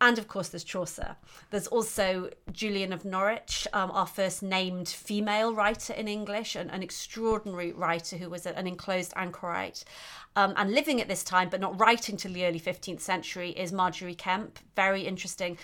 [0.00, 1.16] And of course, there's Chaucer.
[1.50, 6.82] There's also Julian of Norwich, um, our first named female writer in English, an, an
[6.82, 9.84] extraordinary writer who was an enclosed anchorite.
[10.36, 13.72] Um, and living at this time, but not writing till the early 15th century, is
[13.72, 14.58] Margery Kempe.
[14.74, 15.56] Very interesting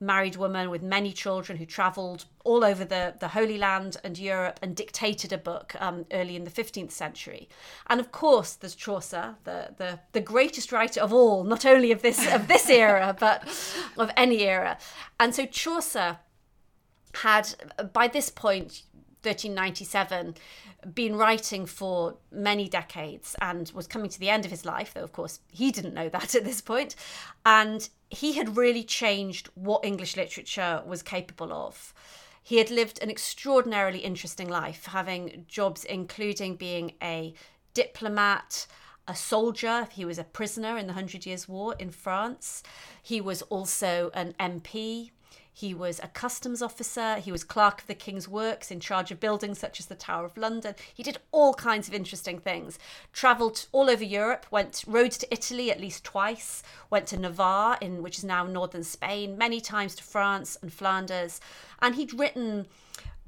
[0.00, 4.58] married woman with many children who travelled all over the, the Holy Land and Europe
[4.62, 7.48] and dictated a book um, early in the 15th century.
[7.88, 12.02] And of course, there's Chaucer, the, the, the greatest writer of all, not only of
[12.02, 13.42] this, of this era, but
[13.96, 14.78] of any era.
[15.18, 16.18] And so Chaucer
[17.14, 17.54] had,
[17.92, 18.82] by this point,
[19.22, 20.34] 1397,
[20.94, 25.02] been writing for many decades and was coming to the end of his life, though,
[25.02, 26.94] of course, he didn't know that at this point.
[27.44, 31.92] And he had really changed what English literature was capable of.
[32.42, 37.34] He had lived an extraordinarily interesting life, having jobs including being a
[37.74, 38.66] diplomat,
[39.06, 39.86] a soldier.
[39.92, 42.62] He was a prisoner in the Hundred Years' War in France.
[43.02, 45.10] He was also an MP.
[45.58, 47.16] He was a customs officer.
[47.16, 50.24] He was clerk of the King's Works in charge of buildings such as the Tower
[50.24, 50.76] of London.
[50.94, 52.78] He did all kinds of interesting things.
[53.12, 58.04] Travelled all over Europe, went rode to Italy at least twice, went to Navarre, in
[58.04, 61.40] which is now northern Spain, many times to France and Flanders.
[61.82, 62.68] And he'd written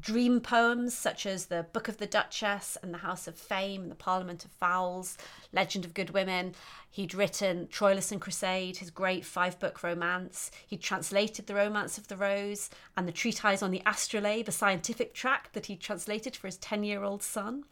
[0.00, 3.90] dream poems such as the Book of the Duchess and the House of Fame, and
[3.90, 5.18] the Parliament of Fowls,
[5.52, 6.54] Legend of Good Women.
[6.90, 10.50] He'd written Troilus and Criseyde, his great five book romance.
[10.66, 15.14] He'd translated The Romance of the Rose and the treatise on the astrolabe, a scientific
[15.14, 17.64] tract that he'd translated for his 10 year old son.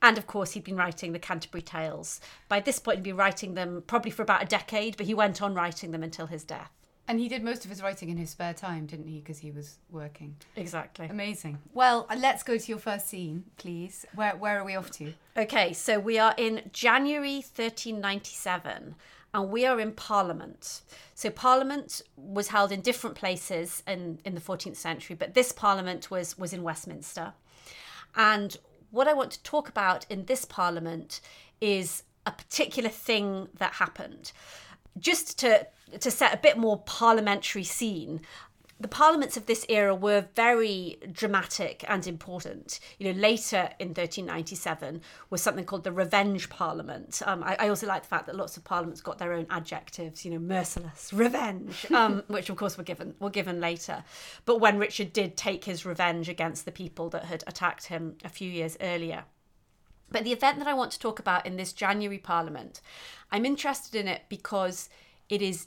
[0.00, 2.20] And of course, he'd been writing the Canterbury Tales.
[2.48, 5.42] By this point, he'd been writing them probably for about a decade, but he went
[5.42, 6.77] on writing them until his death.
[7.08, 9.20] And he did most of his writing in his spare time, didn't he?
[9.20, 10.36] Because he was working.
[10.56, 11.06] Exactly.
[11.06, 11.58] Amazing.
[11.72, 14.04] Well, uh, let's go to your first scene, please.
[14.14, 15.14] Where where are we off to?
[15.34, 18.94] Okay, so we are in January 1397
[19.32, 20.82] and we are in Parliament.
[21.14, 26.10] So Parliament was held in different places in, in the 14th century, but this Parliament
[26.10, 27.32] was, was in Westminster.
[28.16, 28.56] And
[28.90, 31.20] what I want to talk about in this Parliament
[31.60, 34.32] is a particular thing that happened
[34.98, 35.66] just to
[36.00, 38.20] to set a bit more parliamentary scene
[38.80, 42.78] the parliaments of this era were very dramatic and important.
[42.98, 47.20] You know, later in 1397 was something called the Revenge Parliament.
[47.26, 50.24] Um, I, I, also like the fact that lots of parliaments got their own adjectives.
[50.24, 54.04] You know, merciless, revenge, um, which of course were given were given later.
[54.44, 58.28] But when Richard did take his revenge against the people that had attacked him a
[58.28, 59.24] few years earlier.
[60.10, 62.80] But the event that I want to talk about in this January Parliament,
[63.30, 64.88] I'm interested in it because
[65.28, 65.66] it is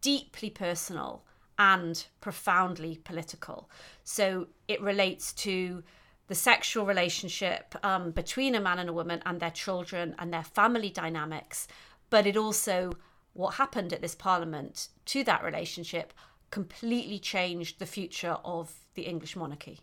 [0.00, 1.24] deeply personal
[1.58, 3.68] and profoundly political.
[4.04, 5.82] So it relates to
[6.28, 10.44] the sexual relationship um, between a man and a woman and their children and their
[10.44, 11.66] family dynamics,
[12.08, 12.92] but it also,
[13.32, 16.12] what happened at this parliament to that relationship
[16.50, 19.80] completely changed the future of the English monarchy.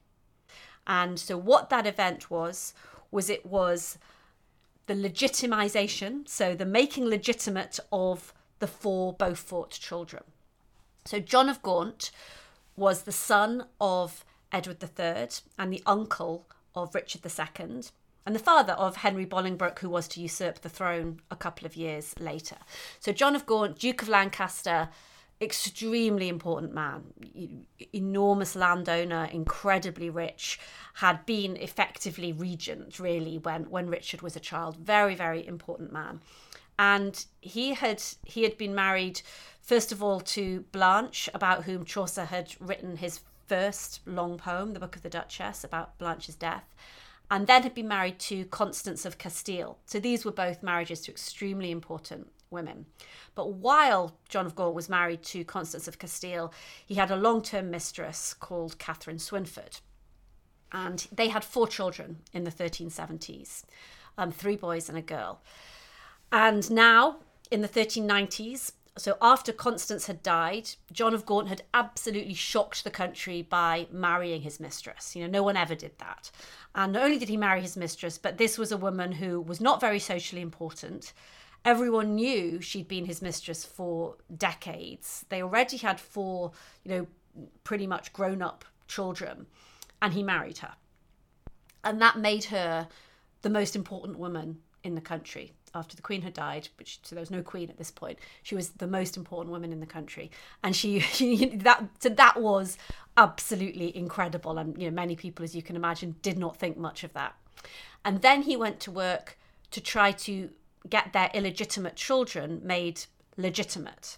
[0.87, 2.73] And so, what that event was,
[3.11, 3.97] was it was
[4.87, 10.23] the legitimization, so the making legitimate of the four Beaufort children.
[11.05, 12.11] So John of Gaunt
[12.75, 17.81] was the son of Edward III and the uncle of Richard II
[18.25, 21.77] and the father of Henry Bolingbroke, who was to usurp the throne a couple of
[21.77, 22.57] years later.
[22.99, 24.89] So John of Gaunt, Duke of Lancaster,
[25.39, 27.03] extremely important man,
[27.93, 30.59] enormous landowner, incredibly rich,
[30.95, 34.77] had been effectively regent really when when Richard was a child.
[34.77, 36.21] Very very important man,
[36.79, 39.21] and he had he had been married
[39.61, 44.79] first of all to Blanche, about whom Chaucer had written his first long poem, the
[44.79, 46.75] Book of the Duchess, about Blanche's death.
[47.29, 49.79] And then had been married to Constance of Castile.
[49.85, 52.85] So these were both marriages to extremely important women.
[53.35, 56.53] But while John of Gaunt was married to Constance of Castile,
[56.85, 59.81] he had a long term mistress called Catherine Swynford.
[60.71, 63.63] And they had four children in the 1370s
[64.17, 65.41] um, three boys and a girl.
[66.31, 67.17] And now,
[67.51, 72.89] in the 1390s, so after Constance had died, John of Gaunt had absolutely shocked the
[72.89, 75.15] country by marrying his mistress.
[75.15, 76.31] You know, no one ever did that.
[76.73, 79.61] And not only did he marry his mistress, but this was a woman who was
[79.61, 81.13] not very socially important.
[81.67, 85.25] Everyone knew she'd been his mistress for decades.
[85.27, 86.53] They already had four,
[86.85, 87.07] you know,
[87.65, 89.47] pretty much grown up children,
[90.01, 90.75] and he married her.
[91.83, 92.87] And that made her
[93.41, 97.21] the most important woman in the country after the queen had died, which so there
[97.21, 98.17] was no queen at this point.
[98.43, 100.31] She was the most important woman in the country,
[100.63, 102.77] and she, she that so that was
[103.17, 104.57] absolutely incredible.
[104.57, 107.35] And you know, many people, as you can imagine, did not think much of that.
[108.05, 109.37] And then he went to work
[109.71, 110.49] to try to
[110.89, 113.05] get their illegitimate children made
[113.37, 114.17] legitimate.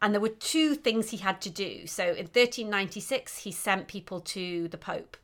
[0.00, 1.86] And there were two things he had to do.
[1.86, 5.16] So in 1396, he sent people to the Pope.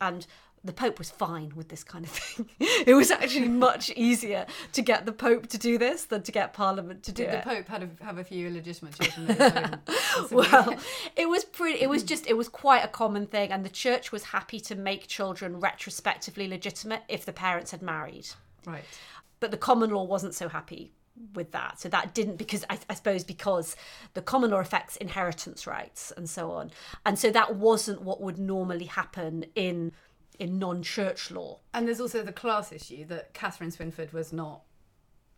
[0.00, 0.26] And
[0.62, 2.50] the Pope was fine with this kind of thing.
[2.86, 6.52] it was actually much easier to get the Pope to do this than to get
[6.52, 7.44] Parliament to do Did it.
[7.44, 9.80] the Pope had a, have a few illegitimate children?
[10.30, 10.76] well,
[11.16, 11.80] it was pretty.
[11.80, 12.26] It was just.
[12.26, 16.46] It was quite a common thing, and the Church was happy to make children retrospectively
[16.46, 18.28] legitimate if the parents had married.
[18.66, 18.84] Right.
[19.40, 20.92] But the common law wasn't so happy
[21.34, 21.80] with that.
[21.80, 23.76] So that didn't because I, I, suppose because
[24.14, 26.70] the common law affects inheritance rights and so on,
[27.04, 29.92] and so that wasn't what would normally happen in
[30.38, 31.58] in non-church law.
[31.74, 34.62] And there's also the class issue that Catherine Swynford was not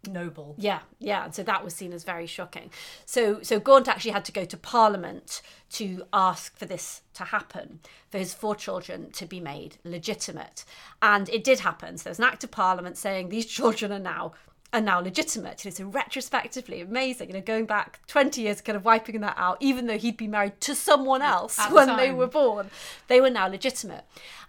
[0.06, 0.54] noble.
[0.58, 2.70] Yeah, yeah, and so that was seen as very shocking.
[3.04, 5.42] So so Gaunt actually had to go to Parliament
[5.72, 7.80] to ask for this to happen,
[8.10, 10.64] for his four children to be made legitimate.
[11.00, 11.98] And it did happen.
[11.98, 14.32] So there was an act of Parliament saying these children are now
[14.72, 15.64] are now legitimate.
[15.64, 17.28] You know, so retrospectively, amazing.
[17.28, 20.30] You know, going back 20 years, kind of wiping that out, even though he'd been
[20.30, 22.70] married to someone else At the when they were born,
[23.08, 24.04] they were now legitimate.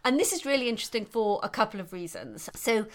[0.06, 2.50] And this is really interesting for a couple of reasons.
[2.56, 2.86] So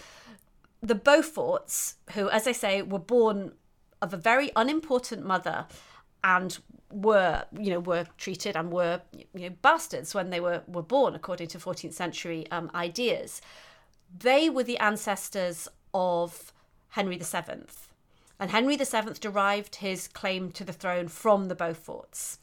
[0.81, 3.53] the Beauforts, who, as I say, were born
[4.01, 5.67] of a very unimportant mother
[6.23, 6.59] and
[6.91, 11.13] were you know were treated and were you know bastards when they were were born
[11.15, 13.41] according to 14th century um, ideas.
[14.17, 16.51] They were the ancestors of
[16.89, 17.65] henry VII
[18.39, 22.37] and henry VII derived his claim to the throne from the beauforts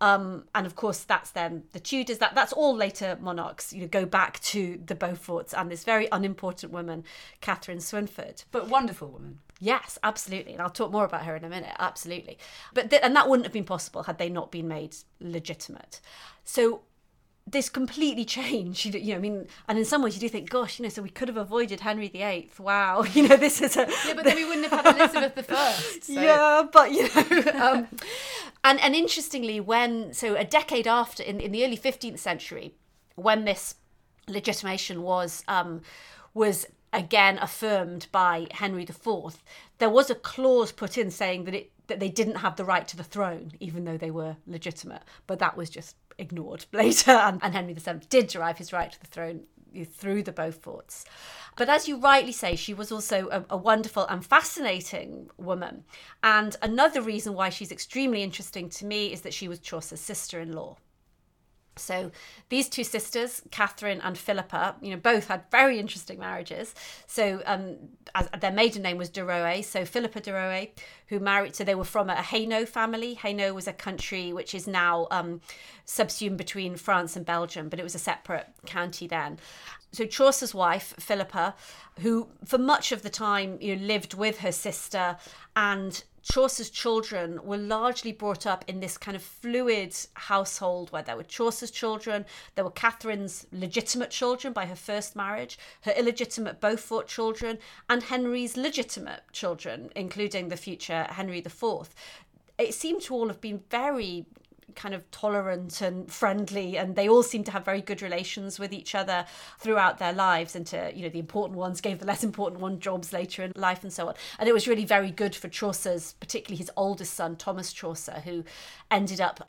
[0.00, 3.88] um, and of course that's then the tudors that that's all later monarchs you know
[3.88, 7.04] go back to the beauforts and this very unimportant woman
[7.40, 8.44] catherine Swynford.
[8.50, 9.40] But wonderful woman.
[9.60, 11.74] Yes, absolutely, and I'll talk more about her in a minute.
[11.78, 12.38] Absolutely,
[12.74, 16.00] but th- and that wouldn't have been possible had they not been made legitimate.
[16.44, 16.82] So
[17.50, 18.94] this completely changed.
[18.98, 21.02] You, know, I mean, and in some ways you do think, gosh, you know, so
[21.02, 22.50] we could have avoided Henry VIII.
[22.58, 25.42] Wow, you know, this is a Yeah, but then we wouldn't have had Elizabeth the
[25.42, 26.04] First.
[26.04, 26.12] So.
[26.12, 27.88] yeah, but you know, um,
[28.64, 32.74] and and interestingly, when so a decade after, in, in the early fifteenth century,
[33.14, 33.76] when this
[34.26, 35.82] legitimation was um,
[36.34, 39.42] was again affirmed by Henry IV,
[39.78, 42.86] there was a clause put in saying that it that they didn't have the right
[42.88, 45.02] to the throne, even though they were legitimate.
[45.26, 49.00] But that was just ignored later, and, and Henry VII did derive his right to
[49.00, 49.42] the throne
[49.74, 51.04] eh, through the Beauforts.
[51.56, 55.84] But as you rightly say, she was also a, a wonderful and fascinating woman.
[56.22, 60.40] And another reason why she's extremely interesting to me is that she was Chaucer's sister
[60.40, 60.76] in law.
[61.78, 62.10] So
[62.48, 66.74] these two sisters, Catherine and Philippa, you know, both had very interesting marriages.
[67.06, 67.76] So um,
[68.14, 69.62] as, their maiden name was de Roe.
[69.62, 70.66] So Philippa de Roe,
[71.08, 73.14] who married, so they were from a Hainaut family.
[73.14, 75.40] Hainaut was a country which is now um,
[75.84, 79.38] subsumed between France and Belgium, but it was a separate county then.
[79.92, 81.54] So Chaucer's wife, Philippa,
[82.00, 85.16] who for much of the time you know, lived with her sister
[85.56, 91.16] and Chaucer's children were largely brought up in this kind of fluid household where there
[91.16, 97.08] were Chaucer's children, there were Catherine's legitimate children by her first marriage, her illegitimate Beaufort
[97.08, 97.58] children,
[97.88, 101.94] and Henry's legitimate children, including the future Henry IV.
[102.58, 104.26] It seemed to all have been very
[104.74, 108.72] kind of tolerant and friendly and they all seem to have very good relations with
[108.72, 109.24] each other
[109.58, 112.78] throughout their lives and to you know the important ones gave the less important one
[112.80, 114.14] jobs later in life and so on.
[114.38, 118.44] And it was really very good for Chaucer's particularly his oldest son Thomas Chaucer who
[118.90, 119.48] ended up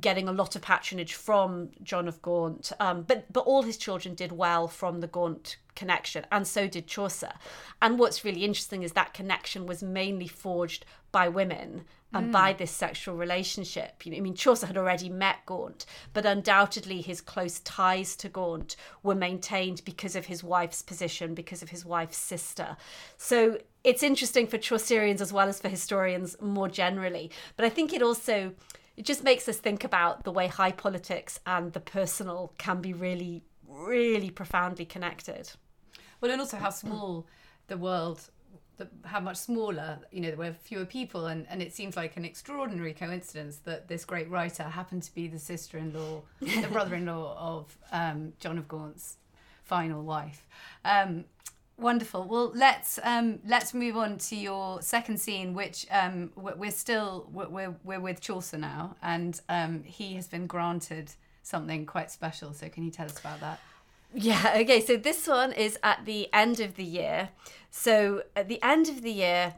[0.00, 2.72] getting a lot of patronage from John of Gaunt.
[2.78, 6.86] Um, but but all his children did well from the Gaunt connection and so did
[6.86, 7.32] Chaucer
[7.80, 12.32] and what's really interesting is that connection was mainly forged by women and hmm.
[12.32, 14.04] by this sexual relationship.
[14.04, 18.28] You know, I mean, Chaucer had already met Gaunt, but undoubtedly his close ties to
[18.28, 22.76] Gaunt were maintained because of his wife's position, because of his wife's sister.
[23.18, 27.30] So it's interesting for Chaucerians as well as for historians more generally.
[27.56, 28.54] But I think it also
[28.96, 32.92] it just makes us think about the way high politics and the personal can be
[32.92, 35.52] really, really profoundly connected.
[36.20, 37.26] Well, and also how small
[37.68, 38.20] the world,
[38.76, 41.26] the, how much smaller, you know, there were fewer people.
[41.26, 45.28] And, and it seems like an extraordinary coincidence that this great writer happened to be
[45.28, 49.16] the sister in law, the brother in law of um, John of Gaunt's
[49.62, 50.46] final wife.
[50.84, 51.24] Um,
[51.76, 52.24] wonderful.
[52.24, 57.48] Well, let's um, let's move on to your second scene, which um, we're still we're,
[57.48, 61.12] we're, we're with Chaucer now, and um, he has been granted
[61.42, 62.52] something quite special.
[62.52, 63.60] So, can you tell us about that?
[64.14, 64.80] Yeah, okay.
[64.80, 67.30] So this one is at the end of the year.
[67.70, 69.54] So at the end of the year,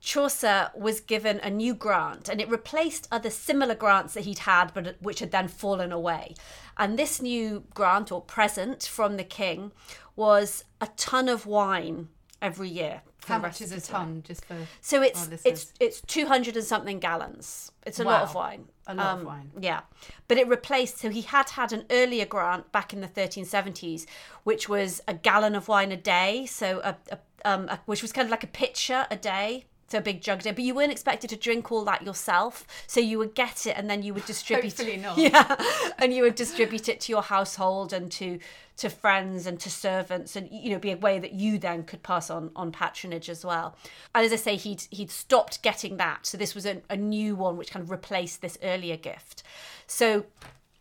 [0.00, 4.72] Chaucer was given a new grant and it replaced other similar grants that he'd had
[4.72, 6.34] but which had then fallen away.
[6.76, 9.72] And this new grant or present from the king
[10.16, 12.08] was a ton of wine
[12.40, 13.02] every year.
[13.28, 14.22] For How much is a ton?
[14.26, 17.72] Just for So it's it's it's 200 and something gallons.
[17.86, 18.66] It's a lot of wine.
[18.86, 19.50] A lot of wine.
[19.60, 19.80] Yeah.
[20.26, 24.06] But it replaced so he had had an earlier grant back in the 1370s
[24.44, 28.12] which was a gallon of wine a day, so a, a, um a, which was
[28.12, 29.66] kind of like a pitcher a day.
[29.88, 32.66] So a big jug day, but you weren't expected to drink all that yourself.
[32.86, 34.76] So you would get it, and then you would distribute.
[34.76, 35.16] Hopefully not.
[35.18, 35.56] Yeah,
[35.98, 38.38] and you would distribute it to your household and to
[38.76, 42.02] to friends and to servants, and you know, be a way that you then could
[42.02, 43.76] pass on on patronage as well.
[44.14, 47.34] And as I say, he'd he'd stopped getting that, so this was a, a new
[47.34, 49.42] one which kind of replaced this earlier gift.
[49.86, 50.26] So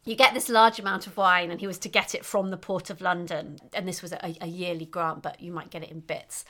[0.08, 2.58] you get this large amount of wine, and he was to get it from the
[2.58, 5.92] port of London, and this was a, a yearly grant, but you might get it
[5.92, 6.46] in bits.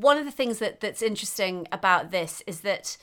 [0.00, 2.96] One of the things that that's interesting about this is that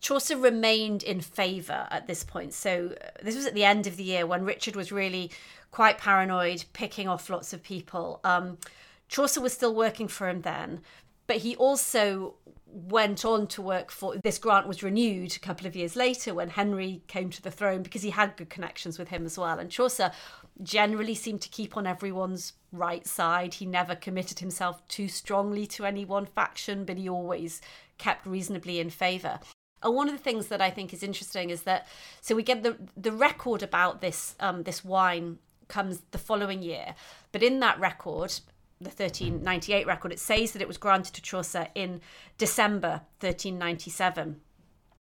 [0.00, 2.52] Chaucer remained in favour at this point.
[2.54, 5.30] So uh, this was at the end of the year when Richard was really
[5.70, 8.20] quite paranoid, picking off lots of people.
[8.22, 8.58] Um,
[9.08, 10.80] Chaucer was still working for him then,
[11.26, 12.34] but he also
[12.66, 16.50] went on to work for this grant was renewed a couple of years later when
[16.50, 19.70] Henry came to the throne because he had good connections with him as well and
[19.70, 20.10] Chaucer
[20.62, 23.54] generally seemed to keep on everyone's right side.
[23.54, 27.60] He never committed himself too strongly to any one faction but he always
[27.98, 29.40] kept reasonably in favor
[29.82, 31.86] and one of the things that I think is interesting is that
[32.20, 35.38] so we get the the record about this um, this wine
[35.68, 36.94] comes the following year,
[37.32, 38.30] but in that record,
[38.80, 42.00] the 1398 record, it says that it was granted to Chaucer in
[42.38, 44.40] December 1397.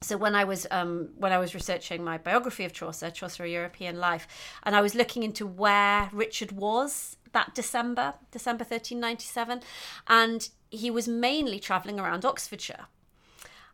[0.03, 3.48] So when I was um, when I was researching my biography of Chaucer, Chaucer: A
[3.48, 4.26] European Life,
[4.64, 9.62] and I was looking into where Richard was that December, December 1397,
[10.09, 12.86] and he was mainly travelling around Oxfordshire.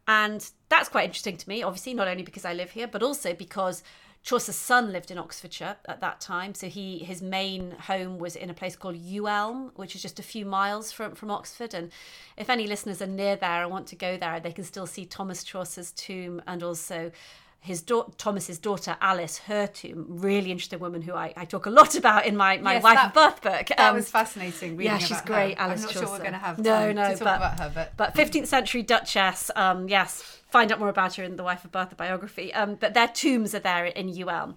[0.07, 3.35] And that's quite interesting to me, obviously, not only because I live here, but also
[3.35, 3.83] because
[4.23, 6.55] Chaucer's son lived in Oxfordshire at that time.
[6.55, 10.23] So he his main home was in a place called Ewelme, which is just a
[10.23, 11.75] few miles from, from Oxford.
[11.75, 11.91] And
[12.37, 15.07] if any listeners are near there and want to go there, they can still see
[15.07, 17.11] Thomas Chaucer's tomb and also
[17.61, 21.97] his daughter Thomas's daughter Alice Hertum, really interesting woman who I, I talk a lot
[21.97, 23.67] about in my, my Yes, wife that- and birth book.
[23.77, 24.77] That Um, was fascinating.
[24.77, 25.65] Reading yeah, she's great, Her.
[25.65, 26.07] Alice I'm not Chaucer.
[26.07, 28.15] sure we're going to have No, time no, to talk but- about her, but but
[28.15, 31.95] 15th century Duchess, um, yes, find out more about her in the Wife of the
[31.97, 32.55] biography.
[32.55, 34.55] Um, but their tombs are there in Ewelme.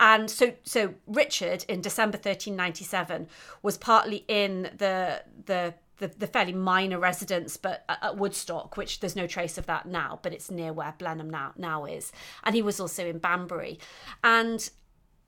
[0.00, 3.28] And so, so Richard in December 1397
[3.62, 9.16] was partly in the the the, the fairly minor residence, but at, Woodstock, which there's
[9.16, 12.12] no trace of that now, but it's near where Blenheim now now is.
[12.44, 13.78] And he was also in Banbury,
[14.22, 14.68] and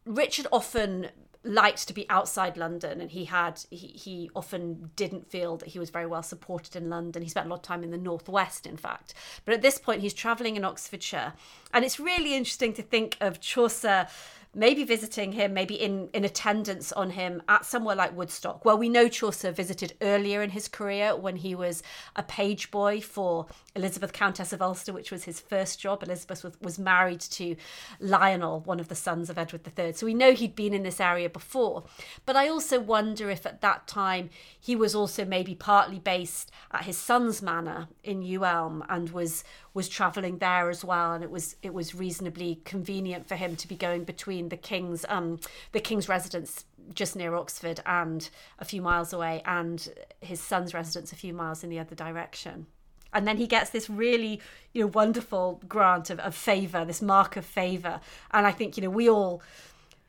[0.04, 1.08] Richard often
[1.42, 5.78] liked to be outside London and he had he, he often didn't feel that he
[5.78, 7.22] was very well supported in London.
[7.22, 9.14] He spent a lot of time in the northwest in fact.
[9.46, 11.32] But at this point he's travelling in Oxfordshire
[11.72, 14.06] and it's really interesting to think of Chaucer
[14.54, 18.64] maybe visiting him, maybe in, in attendance on him at somewhere like Woodstock.
[18.64, 21.82] Well, we know Chaucer visited earlier in his career when he was
[22.16, 23.46] a page boy for
[23.76, 26.02] Elizabeth, Countess of Ulster, which was his first job.
[26.02, 27.54] Elizabeth was, was married to
[28.00, 29.92] Lionel, one of the sons of Edward III.
[29.92, 31.84] So we know he'd been in this area before.
[32.26, 36.84] But I also wonder if at that time he was also maybe partly based at
[36.84, 41.56] his son's manor in Ewelme and was was travelling there as well and it was
[41.62, 45.38] it was reasonably convenient for him to be going between the king's um
[45.72, 46.64] the king's residence
[46.94, 49.88] just near Oxford and a few miles away and
[50.20, 52.66] his son's residence a few miles in the other direction.
[53.12, 54.40] And then he gets this really
[54.72, 58.00] you know wonderful grant of, of favor this mark of favor
[58.30, 59.42] and i think you know we all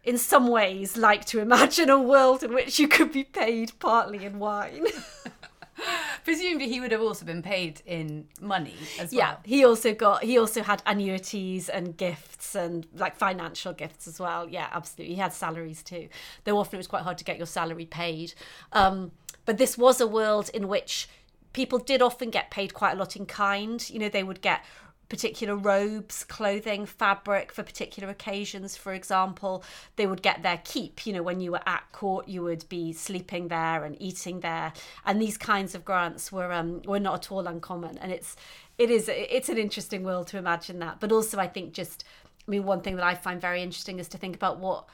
[0.04, 4.24] in some ways like to imagine a world in which you could be paid partly
[4.24, 4.86] in wine
[6.24, 9.40] presumably he would have also been paid in money as yeah well.
[9.44, 14.48] he also got he also had annuities and gifts and like financial gifts as well.
[14.48, 15.16] Yeah absolutely.
[15.16, 16.08] He had salaries too.
[16.44, 18.34] Though often it was quite hard to get your salary paid.
[18.74, 19.12] Um,
[19.46, 21.10] but this was a world in which
[21.54, 23.90] people did often get paid quite a lot in kind.
[23.90, 24.64] You know they would get
[25.12, 29.62] particular robes, clothing, fabric for particular occasions, for example.
[29.98, 31.06] They would get their keep.
[31.06, 34.72] You know, when you were at court, you would be sleeping there and eating there.
[35.06, 37.98] And these kinds of grants were um, were not at all uncommon.
[37.98, 38.38] And it's
[38.78, 41.02] it is it's an interesting world to imagine that.
[41.02, 42.06] But also, I think just
[42.48, 44.86] I mean, one thing that I find very interesting is to think about what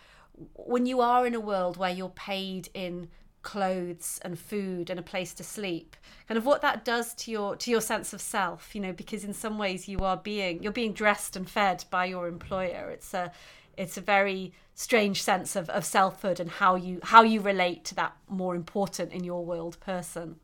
[0.55, 3.09] when you are in a world where you're paid in
[3.47, 5.95] clothes and food and a place to sleep
[6.27, 9.23] kind of what that does to your to your sense of self you know because
[9.23, 13.13] in some ways you are being you're being dressed and fed by your employer it's
[13.13, 13.31] a
[13.77, 17.95] it's a very strange sense of, of selfhood and how you how you relate to
[17.95, 20.35] that more important in your world person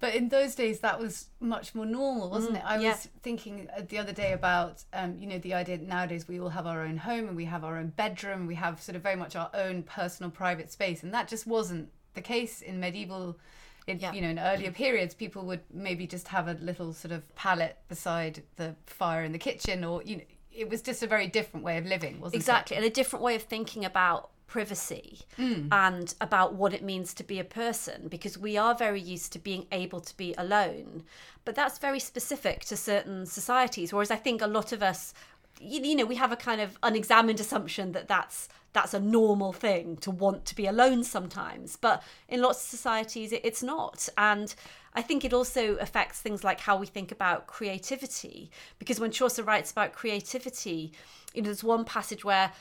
[0.00, 2.64] But in those days, that was much more normal, wasn't it?
[2.64, 2.92] I yeah.
[2.92, 6.40] was thinking uh, the other day about, um, you know, the idea that nowadays we
[6.40, 9.02] all have our own home and we have our own bedroom, we have sort of
[9.02, 13.38] very much our own personal private space, and that just wasn't the case in medieval.
[13.86, 14.12] In, Yeah.
[14.12, 17.78] You know, in earlier periods, people would maybe just have a little sort of pallet
[17.88, 21.64] beside the fire in the kitchen, or you know, it was just a very different
[21.64, 22.38] way of living, wasn't it?
[22.38, 25.68] exactly and a different way of thinking about privacy mm.
[25.70, 29.38] and about what it means to be a person because we are very used to
[29.38, 31.04] being able to be alone
[31.44, 35.14] but that's very specific to certain societies whereas i think a lot of us
[35.60, 39.52] you, you know we have a kind of unexamined assumption that that's that's a normal
[39.52, 44.08] thing to want to be alone sometimes but in lots of societies it, it's not.
[44.16, 44.54] And
[44.94, 49.42] I think it also affects things like how we think about creativity because when Chaucer
[49.42, 50.92] writes about creativity
[51.34, 52.52] you know there's one passage where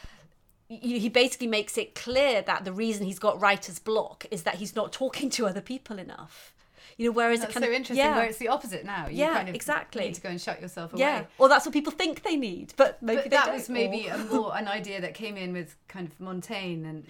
[0.68, 4.76] he basically makes it clear that the reason he's got writer's block is that he's
[4.76, 6.54] not talking to other people enough
[7.00, 8.06] You know, whereas That's it kind so of interesting.
[8.06, 9.08] yeah, Where it's the opposite now.
[9.08, 10.04] You Yeah, kind of exactly.
[10.04, 11.00] need to go and shut yourself away.
[11.00, 13.54] yeah, or that's what people think they need, but maybe But that don't.
[13.56, 17.06] was maybe a more an idea that came in with kind of Montaigne and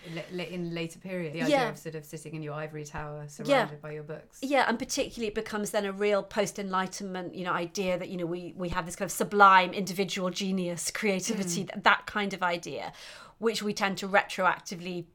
[0.52, 1.34] in later period.
[1.34, 1.70] The idea Yeah.
[1.70, 4.38] of sort of sitting in your ivory tower surrounded by your books.
[4.44, 8.28] Yeah, and particularly it becomes then a real post-enlightenment, you know, idea that you know
[8.28, 11.74] we we have this kind of sublime individual genius, creativity, Mm.
[11.74, 12.94] th- that kind of idea,
[13.40, 15.06] which we tend to retroactively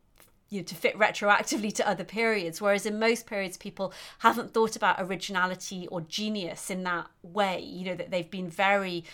[0.51, 4.77] you know, to fit retroactively to other periods whereas in most periods people haven't thought
[4.77, 9.05] about originality or genius in that way you know that they've been very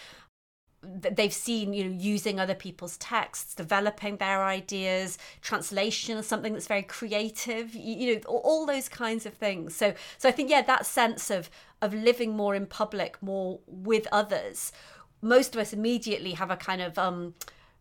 [0.83, 6.67] they've seen you know using other people's texts developing their ideas translation is something that's
[6.67, 9.75] very creative you, know all those kinds of things.
[9.77, 11.51] So so i think yeah that sense of
[11.83, 14.73] of living more in public more with others
[15.21, 17.35] most of us immediately have a kind of um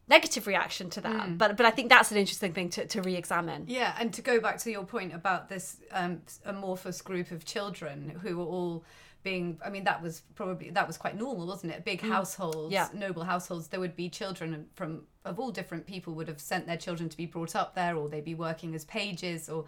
[0.10, 1.38] negative reaction to that.
[1.38, 3.66] But but i think that's an interesting thing to, to re-examine.
[3.68, 8.20] Yeah, and to go back to your point about this um, amorphous group of children
[8.24, 8.84] who were all
[9.22, 11.84] being i mean that was probably that was quite normal wasn't it?
[11.84, 12.88] Big households Yeah.
[12.94, 16.78] noble households there would be children from of all different people would have sent their
[16.78, 19.66] children to be brought up there or they'd be working as pages or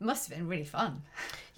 [0.00, 1.02] it must have been really fun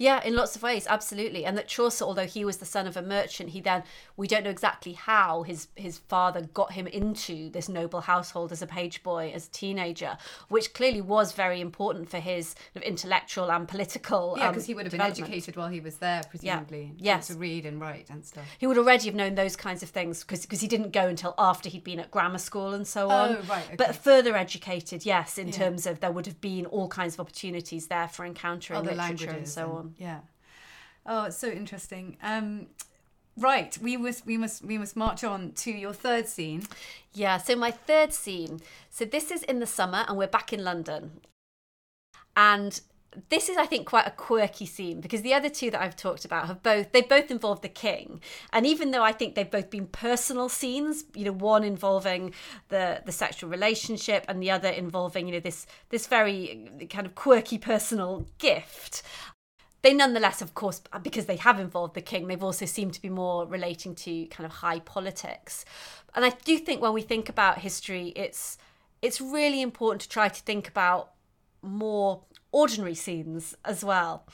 [0.01, 1.43] Yeah, in lots of ways, absolutely.
[1.43, 3.83] And that Chaucer, although he was the son of a merchant, he then
[4.15, 8.61] we don't know exactly how his his father got him into this noble household as
[8.61, 10.17] a page boy, as a teenager,
[10.47, 14.35] which clearly was very important for his intellectual and political.
[14.37, 17.15] yeah um, because he would have been educated while he was there presumably Yeah.
[17.15, 17.27] Yes.
[17.27, 20.23] to read and write and stuff He would already have known those kinds of things
[20.23, 23.31] because he didn't go until after he'd been at grammar school and so on.
[23.35, 23.75] Oh, right, okay.
[23.75, 25.53] But further educated, yes, in Yeah.
[25.61, 29.25] terms of there would have been all kinds of opportunities there for encountering other literature
[29.25, 29.95] languages and so on.
[29.97, 30.19] Yeah.
[31.05, 32.17] Oh, it's so interesting.
[32.21, 32.67] Um,
[33.37, 36.63] right, we must we must we must march on to your third scene.
[37.13, 38.61] Yeah, so my third scene.
[38.89, 41.21] So this is in the summer and we're back in London.
[42.35, 42.79] And
[43.29, 46.25] this is I think quite a quirky scene because the other two that I've talked
[46.25, 48.21] about have both they both involve the king.
[48.53, 52.33] And even though I think they've both been personal scenes, you know, one involving
[52.69, 57.15] the the sexual relationship and the other involving, you know, this this very kind of
[57.15, 59.03] quirky personal gift
[59.81, 63.09] they nonetheless, of course, because they have involved the king, they've also seemed to be
[63.09, 65.63] more relating to kind of high politics.
[66.13, 68.57] And I do think when we think about history, it's
[69.01, 71.11] it's really important to try to think about
[71.61, 74.25] more ordinary scenes as well.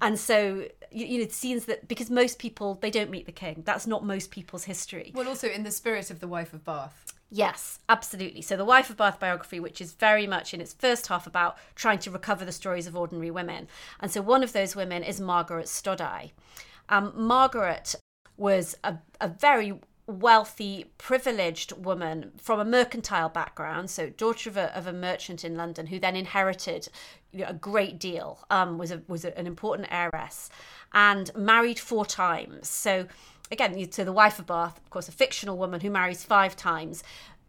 [0.00, 3.62] And so you, you know scenes that because most people they don't meet the king.
[3.64, 5.12] That's not most people's history.
[5.14, 7.12] Well, also in the spirit of the wife of Bath.
[7.30, 8.42] Yes, absolutely.
[8.42, 11.56] So, the Wife of Bath biography, which is very much in its first half about
[11.74, 13.66] trying to recover the stories of ordinary women.
[13.98, 16.30] And so, one of those women is Margaret Stodeye.
[16.88, 17.96] Um, Margaret
[18.36, 24.76] was a, a very wealthy, privileged woman from a mercantile background, so daughter of a,
[24.76, 26.88] of a merchant in London, who then inherited
[27.32, 30.50] you know, a great deal, um, was a, was an important heiress,
[30.92, 32.68] and married four times.
[32.68, 33.06] So
[33.50, 37.02] again, to the wife of Bath, of course, a fictional woman who marries five times.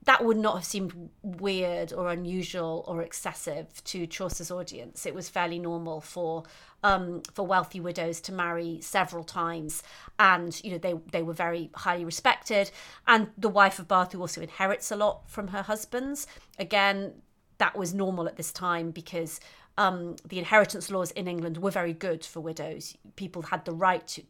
[0.06, 5.08] That would not have seemed weird or unusual or excessive to Chaucer's audience.
[5.08, 6.44] It was fairly normal for
[6.86, 9.82] um, for wealthy widows to marry several times,
[10.20, 12.70] and you know they they were very highly respected.
[13.08, 16.28] And the wife of Bath, who also inherits a lot from her husbands,
[16.60, 17.14] again,
[17.58, 19.40] that was normal at this time because
[19.80, 22.96] um, the inheritance laws in England were very good for widows.
[23.16, 24.22] People had the right to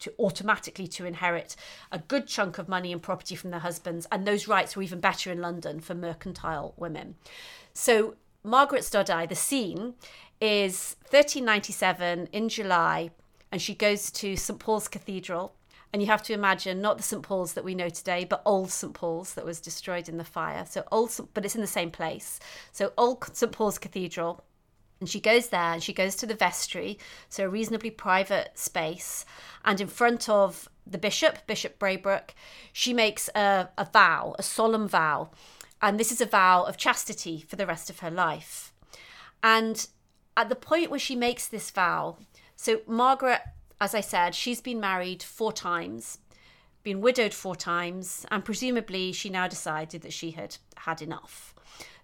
[0.00, 1.56] to automatically to inherit
[1.92, 5.00] a good chunk of money and property from their husbands, and those rights were even
[5.00, 7.14] better in London for mercantile women.
[7.72, 9.94] So Margaret Stodeye, the scene
[10.42, 13.10] is 1397 in July,
[13.52, 15.54] and she goes to St Paul's Cathedral.
[15.92, 18.70] And you have to imagine not the St Paul's that we know today, but old
[18.70, 20.64] St Paul's that was destroyed in the fire.
[20.68, 22.40] So old, but it's in the same place.
[22.72, 24.42] So old St Paul's Cathedral,
[24.98, 29.24] and she goes there and she goes to the vestry, so a reasonably private space.
[29.64, 32.34] And in front of the bishop, Bishop Braybrook,
[32.72, 35.30] she makes a, a vow, a solemn vow.
[35.80, 38.72] And this is a vow of chastity for the rest of her life.
[39.42, 39.86] And
[40.36, 42.16] at the point where she makes this vow,
[42.56, 43.40] so Margaret,
[43.80, 46.18] as I said, she's been married four times,
[46.82, 51.54] been widowed four times, and presumably she now decided that she had had enough.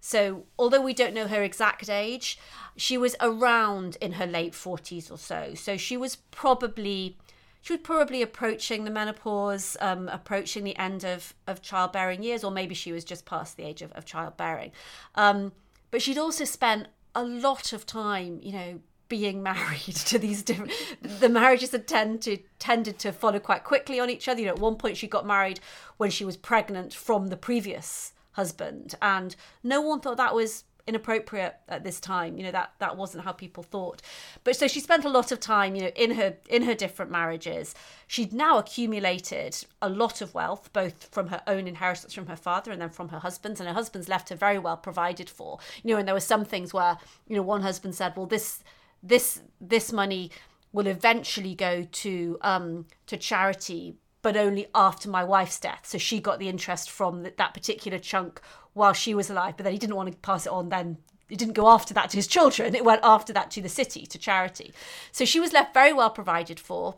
[0.01, 2.39] So, although we don't know her exact age,
[2.76, 5.55] she was around in her late 40s or so.
[5.55, 7.18] So, she was probably
[7.61, 12.51] she was probably approaching the menopause, um, approaching the end of, of childbearing years, or
[12.51, 14.70] maybe she was just past the age of, of childbearing.
[15.16, 15.53] Um,
[15.91, 20.70] but she'd also spent a lot of time, you know, being married to these different
[21.00, 24.40] the marriages had tended to tended to follow quite quickly on each other.
[24.40, 25.61] You know, at one point she got married
[25.96, 31.57] when she was pregnant from the previous husband, and no one thought that was inappropriate
[31.68, 32.36] at this time.
[32.36, 34.03] You know that that wasn't how people thought.
[34.43, 37.11] But so she spent a lot of time, you know, in her in her different
[37.11, 37.74] marriages.
[38.07, 42.72] She'd now accumulated a lot of wealth, both from her own inheritance from her father
[42.72, 43.61] and then from her husband's.
[43.61, 45.59] And her husband's left her very well provided for.
[45.84, 46.97] You know, and there were some things where
[47.28, 48.64] you know one husband said, "Well, this
[49.03, 50.30] this this money."
[50.70, 53.97] will eventually go to um, to charity,
[54.29, 55.81] but only after my wife's death.
[55.85, 58.43] So she got the interest from that particular chunk
[58.74, 60.99] while she was alive, but then he didn't want to pass it on then.
[61.31, 62.74] It didn't go after that to his children.
[62.74, 64.74] It went after that to the city, to charity.
[65.12, 66.97] So she was left very well provided for.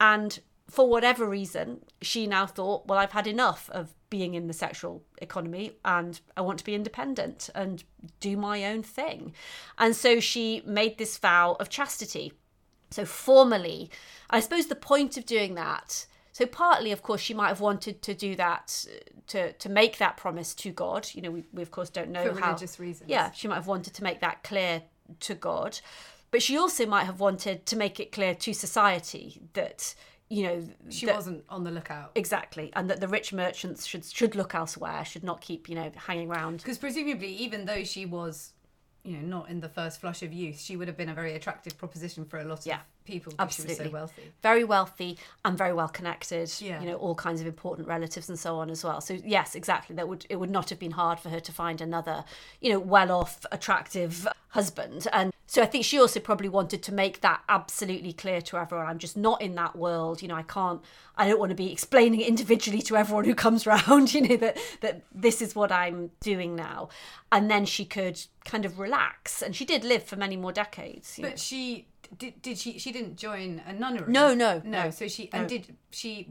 [0.00, 0.38] And
[0.70, 5.02] for whatever reason, she now thought, well, I've had enough of being in the sexual
[5.20, 7.84] economy and I want to be independent and
[8.20, 9.34] do my own thing.
[9.76, 12.32] And so she made this vow of chastity.
[12.90, 13.90] So, formally,
[14.30, 16.06] I suppose the point of doing that
[16.40, 18.86] so partly, of course, she might have wanted to do that
[19.28, 21.08] to to make that promise to God.
[21.14, 22.46] You know, we, we of course don't know For how.
[22.48, 23.10] religious reasons.
[23.10, 24.82] Yeah, she might have wanted to make that clear
[25.20, 25.80] to God,
[26.30, 29.94] but she also might have wanted to make it clear to society that
[30.28, 32.12] you know She that- wasn't on the lookout.
[32.14, 35.90] exactly, and that the rich merchants should should look elsewhere, should not keep you know
[36.06, 36.58] hanging around.
[36.58, 38.52] Because presumably, even though she was,
[39.02, 41.34] you know, not in the first flush of youth, she would have been a very
[41.34, 42.80] attractive proposition for a lot Yeah, of
[43.10, 43.90] people because she was absolutely.
[43.90, 44.22] so wealthy.
[44.42, 46.80] very wealthy and very well connected Yeah.
[46.80, 49.96] you know all kinds of important relatives and so on as well so yes exactly
[49.96, 52.24] that would it would not have been hard for her to find another
[52.60, 56.92] you know well off attractive husband and so i think she also probably wanted to
[56.92, 60.42] make that absolutely clear to everyone i'm just not in that world you know i
[60.42, 60.80] can't
[61.16, 64.36] i don't want to be explaining it individually to everyone who comes round you know
[64.36, 66.88] that that this is what i'm doing now
[67.30, 71.16] and then she could kind of relax and she did live for many more decades
[71.16, 71.30] you know.
[71.30, 71.86] But she
[72.18, 72.42] did.
[72.42, 72.78] Did she?
[72.78, 74.12] She didn't join a nunnery.
[74.12, 74.84] No, no, no.
[74.84, 75.48] no, So she and no.
[75.48, 76.28] did she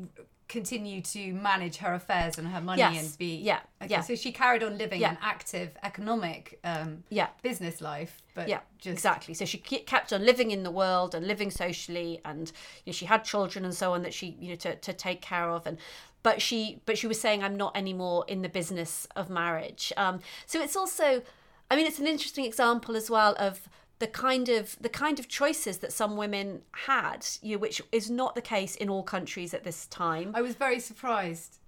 [0.48, 4.02] continue to manage her affairs and her money Yes, and be yeah, Okay, yeah.
[4.02, 5.12] So she carried on living Yeah.
[5.12, 7.28] an active economic um, Yeah.
[7.44, 11.28] business life, but yeah just exactly so she kept on living in the world and
[11.28, 12.48] living socially and
[12.86, 15.22] you know, she had children and so on that she you know to, to take
[15.22, 15.78] care of and
[16.24, 20.20] but she but she was saying i'm not anymore in the business of marriage um
[20.46, 21.22] so it's also
[21.70, 23.68] i mean it's an interesting example as well of
[24.00, 28.10] the kind of the kind of choices that some women had you know, which is
[28.10, 31.60] not the case in all countries at this time I was very surprised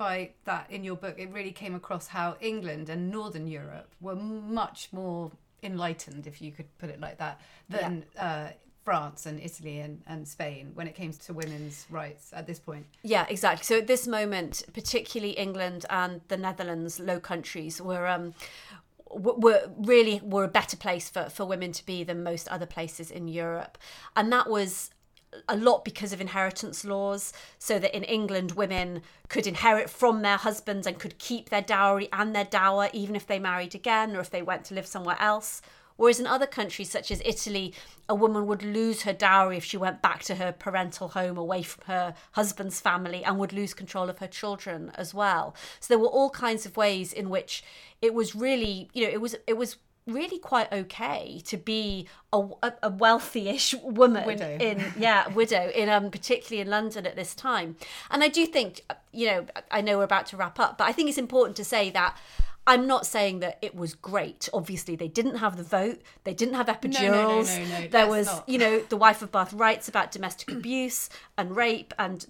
[0.00, 1.16] by that in your book.
[1.18, 5.30] It really came across how England and Northern Europe were much more
[5.62, 8.48] enlightened, if you could put it like that, than uh,
[8.82, 12.86] France and Italy and, and Spain when it came to women's rights at this point.
[13.02, 13.62] Yeah, exactly.
[13.62, 18.32] So at this moment, particularly England and the Netherlands, Low Countries, were um,
[19.10, 23.10] were really were a better place for, for women to be than most other places
[23.10, 23.76] in Europe,
[24.16, 24.90] and that was
[25.48, 27.32] a lot because of inheritance laws.
[27.58, 32.08] So that in England, women could inherit from their husbands and could keep their dowry
[32.12, 35.16] and their dower even if they married again or if they went to live somewhere
[35.20, 35.62] else.
[36.00, 37.74] Whereas in other countries, such as Italy,
[38.08, 41.62] a woman would lose her dowry if she went back to her parental home away
[41.62, 45.54] from her husband's family and would lose control of her children as well.
[45.78, 47.62] So there were all kinds of ways in which
[48.00, 49.76] it was really, you know, it was it was
[50.06, 52.48] really quite okay to be a,
[52.82, 54.56] a, wealthy-ish woman Widow.
[54.58, 57.76] in yeah widow in um particularly in london at this time
[58.10, 58.80] and i do think
[59.12, 61.64] you know i know we're about to wrap up but i think it's important to
[61.64, 62.16] say that
[62.66, 64.48] I'm not saying that it was great.
[64.52, 66.00] Obviously, they didn't have the vote.
[66.24, 67.58] They didn't have epidurals.
[67.58, 68.48] no, no, no, there was, not.
[68.48, 72.26] you know, the wife of Bath writes about domestic abuse and rape and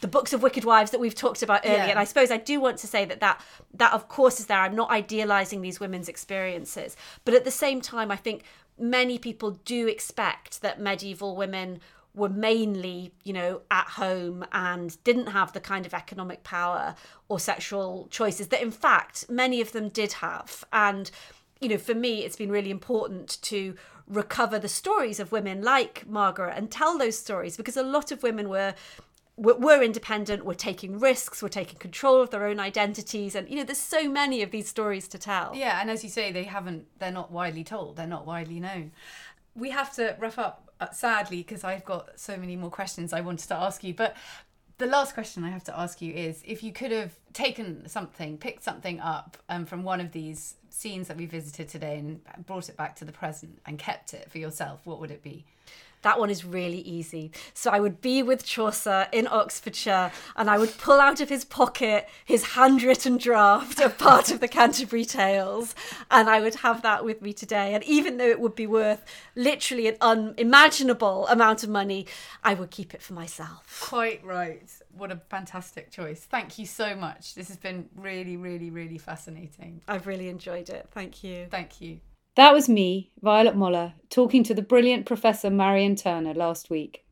[0.00, 1.90] the books of wicked wives that we've talked about earlier Yeah.
[1.90, 3.40] and i suppose i do want to say that that
[3.74, 7.80] that of course is there i'm not idealizing these women's experiences but at the same
[7.80, 8.42] time i think
[8.76, 11.80] many people do expect that medieval women
[12.14, 16.94] were mainly you know at home and didn't have the kind of economic power
[17.28, 21.10] or sexual choices that in fact many of them did have and
[21.64, 23.74] you know, for me, it's been really important to
[24.06, 28.22] recover the stories of women like Margaret and tell those stories because a lot of
[28.22, 28.74] women were
[29.36, 33.64] were, independent, were taking risks, were taking control of their own identities, and you know,
[33.64, 35.56] there's so many of these stories to tell.
[35.56, 36.86] Yeah, and as you say, they haven't.
[37.00, 37.96] They're not widely told.
[37.96, 38.92] They're not widely known.
[39.56, 43.48] We have to wrap up, sadly, because I've got so many more questions I wanted
[43.48, 43.94] to ask you.
[43.94, 44.16] But
[44.78, 48.38] the last question I have to ask you is: if you could have taken something,
[48.38, 52.68] picked something up um, from one of these scenes that we visited today, and brought
[52.68, 55.44] it back to the present, and kept it for yourself, what would it be?
[56.04, 57.32] That one is really easy.
[57.54, 61.46] So I would be with Chaucer in Oxfordshire and I would pull out of his
[61.46, 65.74] pocket his handwritten draft of part of the Canterbury Tales
[66.10, 67.72] and I would have that with me today.
[67.72, 69.02] And even though it would be worth
[69.34, 72.06] literally an unimaginable amount of money,
[72.42, 73.80] I would keep it for myself.
[73.82, 74.70] Quite right.
[74.92, 76.20] what a fantastic choice.
[76.20, 77.34] Thank you so much.
[77.34, 79.80] This has been really, really, really fascinating.
[79.88, 80.86] I've really enjoyed it.
[80.92, 81.46] Thank you.
[81.50, 82.00] Thank you.
[82.36, 87.04] That was me, Violet Moller, talking to the brilliant Professor Marion Turner last week.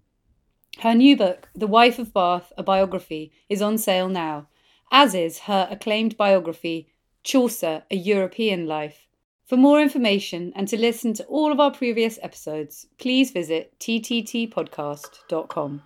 [0.81, 4.49] Her new book, The Wife of Bath, a biography, is on sale now,
[4.91, 6.89] as is her acclaimed biography,
[7.23, 9.07] Chaucer, a European Life.
[9.45, 15.83] For more information and to listen to all of our previous episodes, please visit tttpodcast.com.